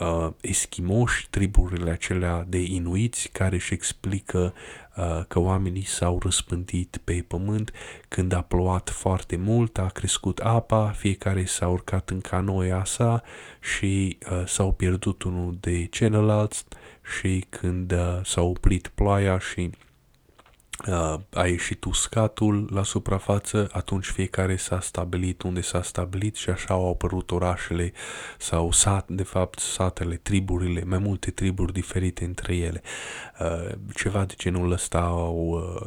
[0.00, 4.54] uh, eschimoși, triburile acelea de inuiți care își explică
[4.96, 7.72] Uh, că oamenii s-au răspândit pe pământ.
[8.08, 13.22] Când a plouat foarte mult, a crescut apa, fiecare s-a urcat în canoia sa
[13.60, 16.64] și uh, s-au pierdut unul de celălalt
[17.18, 19.70] și când uh, s-a oprit ploaia și
[20.88, 26.74] uh, a ieșit uscatul la suprafață, atunci fiecare s-a stabilit unde s-a stabilit și așa
[26.74, 27.92] au apărut orașele
[28.38, 32.82] sau sat, de fapt satele, triburile, mai multe triburi diferite între ele.
[33.40, 35.86] Uh, ceva de genul ăsta au, uh,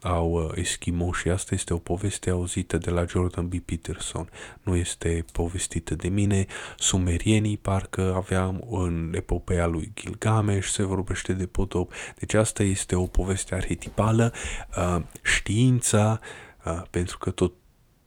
[0.00, 3.54] au uh, eschimo și asta este o poveste auzită de la Jordan B.
[3.58, 4.30] Peterson.
[4.62, 6.46] Nu este povestită de mine.
[6.78, 11.92] Sumerienii parcă aveam în epopeea lui Gilgamesh se vorbește de potop.
[12.18, 14.29] Deci asta este o poveste arhetipală
[14.76, 16.20] uh, știința,
[16.64, 17.52] uh, pentru că tot,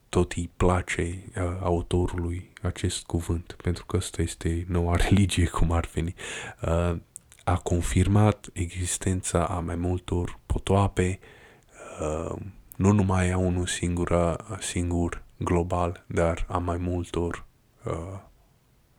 [0.09, 5.89] tot îi place uh, autorului acest cuvânt, pentru că ăsta este noua religie, cum ar
[5.93, 6.15] veni,
[6.61, 6.95] uh,
[7.43, 11.19] a confirmat existența a mai multor potoape,
[12.01, 12.35] uh,
[12.75, 17.45] nu numai a unul singur, singur global, dar a mai multor
[17.83, 18.19] uh,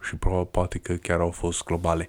[0.04, 2.08] și probabil poate că chiar au fost globale.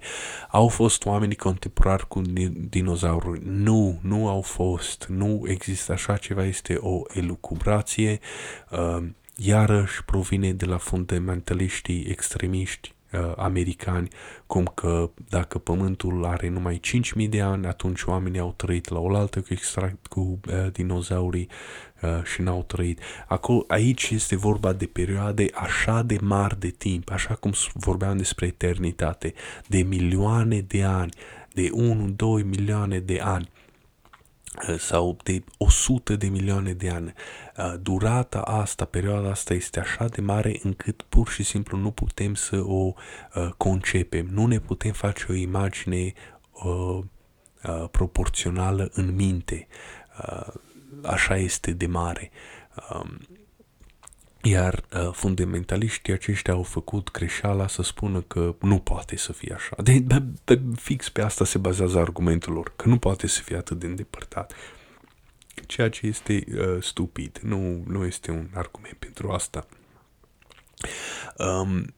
[0.50, 2.20] Au fost oamenii contemporari cu
[2.68, 3.40] dinozauri?
[3.44, 5.06] Nu, nu au fost.
[5.08, 8.18] Nu există așa ceva, este o elucubrație.
[8.70, 14.08] Uh, iarăși provine de la fundamentaliștii extremiști uh, americani,
[14.46, 16.80] cum că dacă pământul are numai
[17.20, 21.85] 5.000 de ani, atunci oamenii au trăit la oaltă cu, extract, cu uh, dinozaurii uh,
[22.24, 23.00] și n-au trăit.
[23.26, 28.46] Acolo, aici este vorba de perioade așa de mari de timp, așa cum vorbeam despre
[28.46, 29.34] eternitate,
[29.66, 31.12] de milioane de ani,
[31.56, 33.50] de 1-2 milioane de ani
[34.68, 37.12] uh, sau de 100 de milioane de ani.
[37.56, 42.34] Uh, durata asta, perioada asta este așa de mare încât pur și simplu nu putem
[42.34, 42.92] să o
[43.34, 46.12] uh, concepem, nu ne putem face o imagine
[47.90, 49.66] proporțională în minte.
[51.02, 52.30] Așa este de mare.
[52.92, 53.18] Um,
[54.42, 59.76] Iar uh, fundamentaliștii aceștia au făcut greșeala să spună că nu poate să fie așa.
[59.82, 63.56] De, de, de, fix pe asta se bazează argumentul lor, că nu poate să fie
[63.56, 64.52] atât de îndepărtat.
[65.66, 69.66] Ceea ce este uh, stupid, nu, nu este un argument pentru asta.
[71.38, 71.94] Um,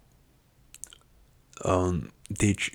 [1.65, 2.73] um, deci,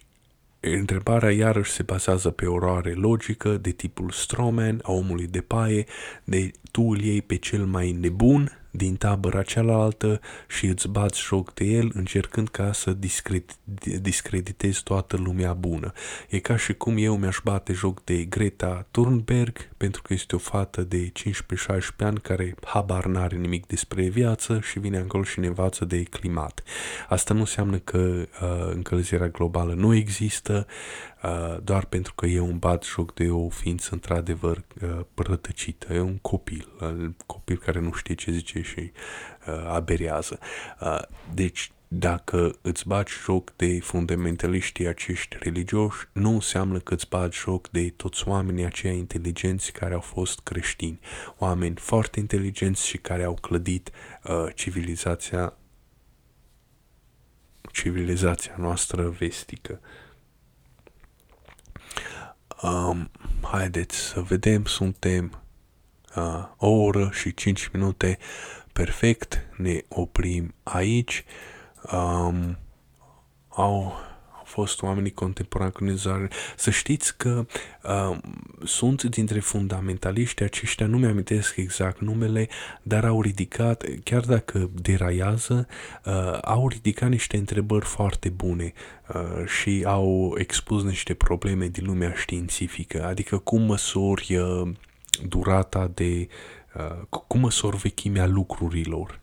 [0.72, 5.86] Întrebarea iarăși se bazează pe o eroare logică de tipul Stroman a omului de paie,
[6.24, 11.54] de tu îl iei pe cel mai nebun din tabăra cealaltă și îți bați joc
[11.54, 12.98] de el încercând ca să
[14.02, 15.92] discreditezi toată lumea bună.
[16.30, 20.38] E ca și cum eu mi-aș bate joc de Greta Thunberg pentru că este o
[20.38, 21.22] fată de 15-16
[21.98, 26.64] ani care habar n-are nimic despre viață și vine acolo și ne învață de climat.
[27.10, 30.68] Asta nu înseamnă că uh, încălzirea globală nu există,
[31.24, 35.94] uh, doar pentru că eu îmi bat joc de o ființă într-adevăr uh, prătăcită.
[35.94, 38.92] E un copil, uh, copil care nu știe ce zice și
[39.48, 40.40] uh, aberează.
[40.82, 41.02] Uh,
[41.34, 47.70] deci, dacă îți bagi joc de fundamentaliștii acești religioși, nu înseamnă că îți bagi joc
[47.70, 51.00] de toți oamenii aceia inteligenți care au fost creștini.
[51.38, 53.92] Oameni foarte inteligenți și care au clădit
[54.24, 55.54] uh, civilizația
[57.72, 59.80] civilizația noastră vestică.
[62.64, 63.12] Um,
[63.42, 65.42] haideți să vedem, suntem
[66.16, 68.18] uh, o oră și 5 minute
[68.74, 71.24] perfect, ne oprim aici.
[71.92, 72.58] Um,
[73.50, 73.94] au
[74.54, 76.30] fost oamenii contemporani cu Nizar.
[76.56, 77.46] Să știți că
[77.84, 78.18] uh,
[78.64, 82.48] sunt dintre fundamentaliști aceștia, nu mi-amintesc exact numele,
[82.84, 85.68] dar au ridicat, chiar dacă deraiază,
[86.06, 88.74] uh, au ridicat niște întrebări foarte bune
[89.14, 94.70] uh, și au expus niște probleme din lumea științifică, adică cum măsori uh,
[95.28, 96.28] durata de,
[96.76, 99.22] uh, cum măsori vechimea lucrurilor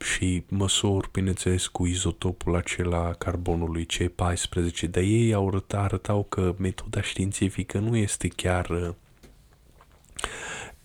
[0.00, 7.02] și măsor, bineînțeles, cu izotopul acela carbonului C14, dar ei au arătat, arătau că metoda
[7.02, 8.94] științifică nu este chiar uh,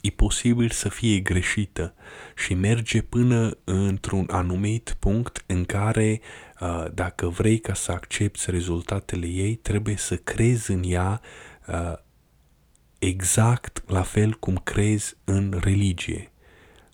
[0.01, 1.93] e posibil să fie greșită
[2.35, 6.21] și merge până într-un anumit punct în care
[6.59, 11.21] uh, dacă vrei ca să accepti rezultatele ei, trebuie să crezi în ea
[11.67, 11.93] uh,
[12.99, 16.31] exact la fel cum crezi în religie.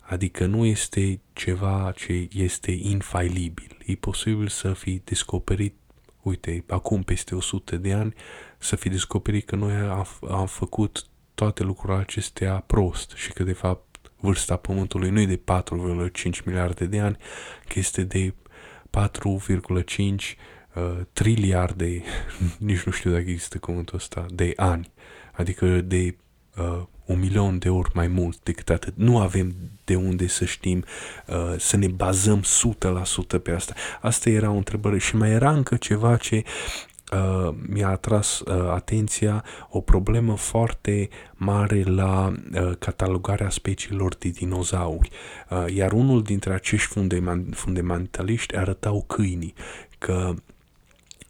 [0.06, 3.76] Adică nu este ceva ce este infailibil.
[3.86, 5.74] E posibil să fi descoperit,
[6.22, 8.14] uite, acum peste 100 de ani,
[8.58, 13.52] să fi descoperit că noi am, am făcut toate lucrurile acestea prost și că de
[13.52, 15.40] fapt vârsta Pământului nu e de
[16.32, 17.16] 4,5 miliarde de ani,
[17.68, 18.34] că este de
[18.98, 20.04] 4,5
[20.74, 22.02] uh, triliarde,
[22.58, 24.92] nici nu știu dacă există cuvântul ăsta, de ani.
[25.32, 26.16] Adică de
[26.56, 28.94] uh, un milion de ori mai mult decât atât.
[28.96, 30.84] Nu avem de unde să știm,
[31.26, 33.74] uh, să ne bazăm 100% pe asta.
[34.00, 36.42] Asta era o întrebare și mai era încă ceva ce
[37.12, 45.10] uh, mi-a atras uh, atenția, o problemă foarte mare la uh, catalogarea speciilor de dinozauri.
[45.50, 46.94] Uh, iar unul dintre acești
[47.50, 49.54] fundamentaliști arătau câinii,
[49.98, 50.34] că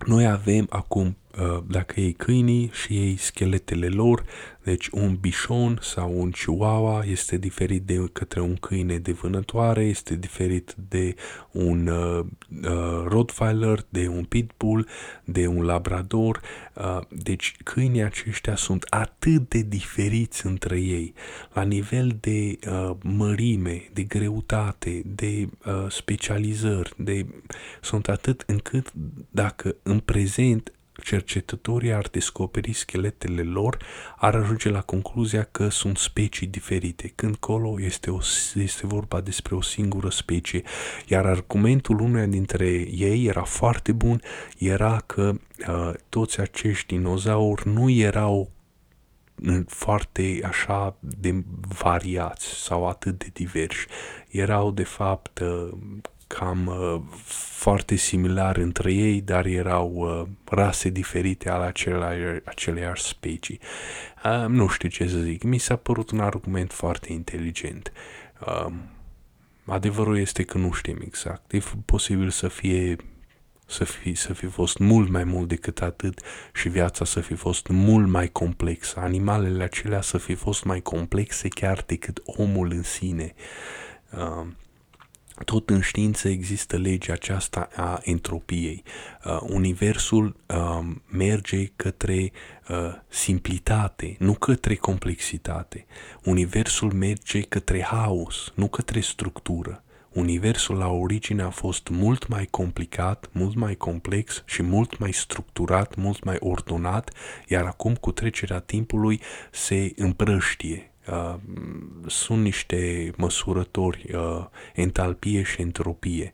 [0.07, 4.25] noi avem acum, uh, dacă ei câinii și ei scheletele lor,
[4.65, 10.17] deci un bișon sau un chihuahua este diferit de către un câine de vânătoare, este
[10.17, 11.15] diferit de
[11.51, 12.25] un uh,
[12.65, 14.87] uh, Rottweiler, de un Pitbull,
[15.25, 16.41] de un Labrador.
[16.75, 21.15] Uh, deci câinii aceștia sunt atât de diferiți între ei,
[21.53, 27.27] la nivel de uh, mărime, de greutate, de uh, specializări, de,
[27.81, 28.93] sunt atât încât
[29.31, 33.79] dacă în prezent cercetătorii ar descoperi scheletele lor,
[34.17, 38.19] ar ajunge la concluzia că sunt specii diferite, când colo este, o,
[38.55, 40.63] este vorba despre o singură specie.
[41.07, 44.23] Iar argumentul unuia dintre ei era foarte bun,
[44.59, 45.35] era că
[45.69, 48.53] uh, toți acești dinozauri nu erau
[49.67, 51.45] foarte așa de
[51.79, 53.87] variați sau atât de diversi.
[54.29, 55.69] Erau de fapt uh,
[56.39, 57.01] cam uh,
[57.65, 63.61] foarte similar între ei, dar erau uh, rase diferite ale acelei, aceleiași specii.
[64.25, 67.93] Uh, nu știu ce să zic, mi s-a părut un argument foarte inteligent.
[68.47, 68.73] Uh,
[69.65, 71.53] adevărul este că nu știm exact.
[71.53, 72.97] E posibil să fie
[73.67, 76.21] să fi, să fi fost mult mai mult decât atât
[76.53, 81.49] și viața să fi fost mult mai complexă, animalele acelea să fi fost mai complexe
[81.49, 83.35] chiar decât omul în sine.
[84.13, 84.47] Uh,
[85.45, 88.83] tot în știință există legea aceasta a entropiei.
[89.25, 92.33] Uh, universul uh, merge către
[92.69, 92.77] uh,
[93.09, 95.87] simplitate, nu către complexitate.
[96.25, 99.85] Universul merge către haos, nu către structură.
[100.13, 105.95] Universul la origine a fost mult mai complicat, mult mai complex și mult mai structurat,
[105.95, 107.11] mult mai ordonat,
[107.49, 109.21] iar acum cu trecerea timpului
[109.51, 110.94] se împrăștie.
[111.11, 111.35] Uh,
[112.07, 114.45] sunt niște măsurători, uh,
[114.75, 116.33] entalpie și entropie,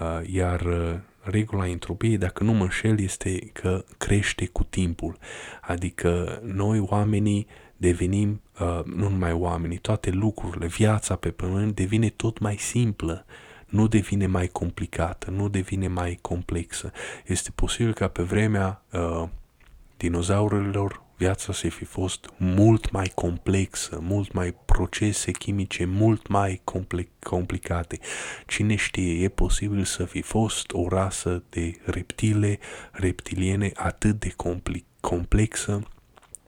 [0.00, 5.18] uh, iar uh, regula entropiei, dacă nu mă înșel, este că crește cu timpul.
[5.60, 7.46] Adică noi oamenii
[7.76, 13.24] devenim, uh, nu numai oamenii, toate lucrurile, viața pe pământ devine tot mai simplă,
[13.66, 16.92] nu devine mai complicată, nu devine mai complexă.
[17.26, 19.28] Este posibil ca pe vremea uh,
[19.96, 26.62] dinozaurilor viața să fi fost mult mai complexă, mult mai procese chimice mult mai
[27.18, 27.98] complicate.
[28.46, 32.58] Cine știe, e posibil să fi fost o rasă de reptile,
[32.92, 34.34] reptiliene atât de
[35.00, 35.82] complexă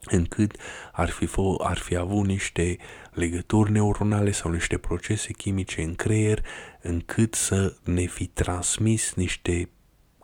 [0.04, 0.56] încât
[0.92, 2.76] ar fi, f- ar fi avut niște
[3.12, 6.44] legături neuronale sau niște procese chimice în creier
[6.80, 9.68] încât să ne fi transmis niște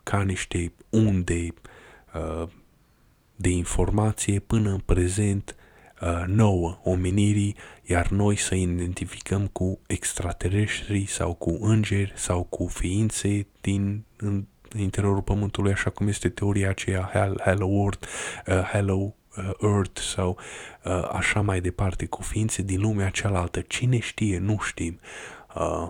[0.03, 1.47] ca niște unde
[2.13, 2.47] uh,
[3.37, 5.55] de informație până în prezent
[6.01, 13.47] uh, nouă omenirii, iar noi să identificăm cu extraterestri sau cu îngeri sau cu ființe
[13.61, 14.45] din în
[14.75, 17.11] interiorul Pământului, așa cum este teoria aceea
[17.43, 18.07] Hello Earth,
[18.47, 20.37] uh, Hello uh, Earth sau
[20.83, 23.61] uh, așa mai departe, cu ființe din lumea cealaltă.
[23.61, 24.99] Cine știe, nu știm.
[25.55, 25.89] Uh,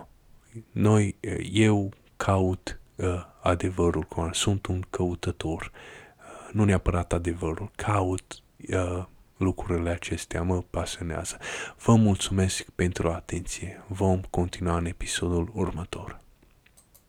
[0.70, 3.06] noi, uh, eu caut uh,
[3.40, 5.72] adevărul, sunt un căutător.
[6.48, 9.04] Uh, nu neapărat adevărul, caut uh,
[9.36, 11.38] lucrurile acestea, mă pasionează.
[11.84, 13.82] Vă mulțumesc pentru atenție.
[13.86, 16.20] Vom continua în episodul următor.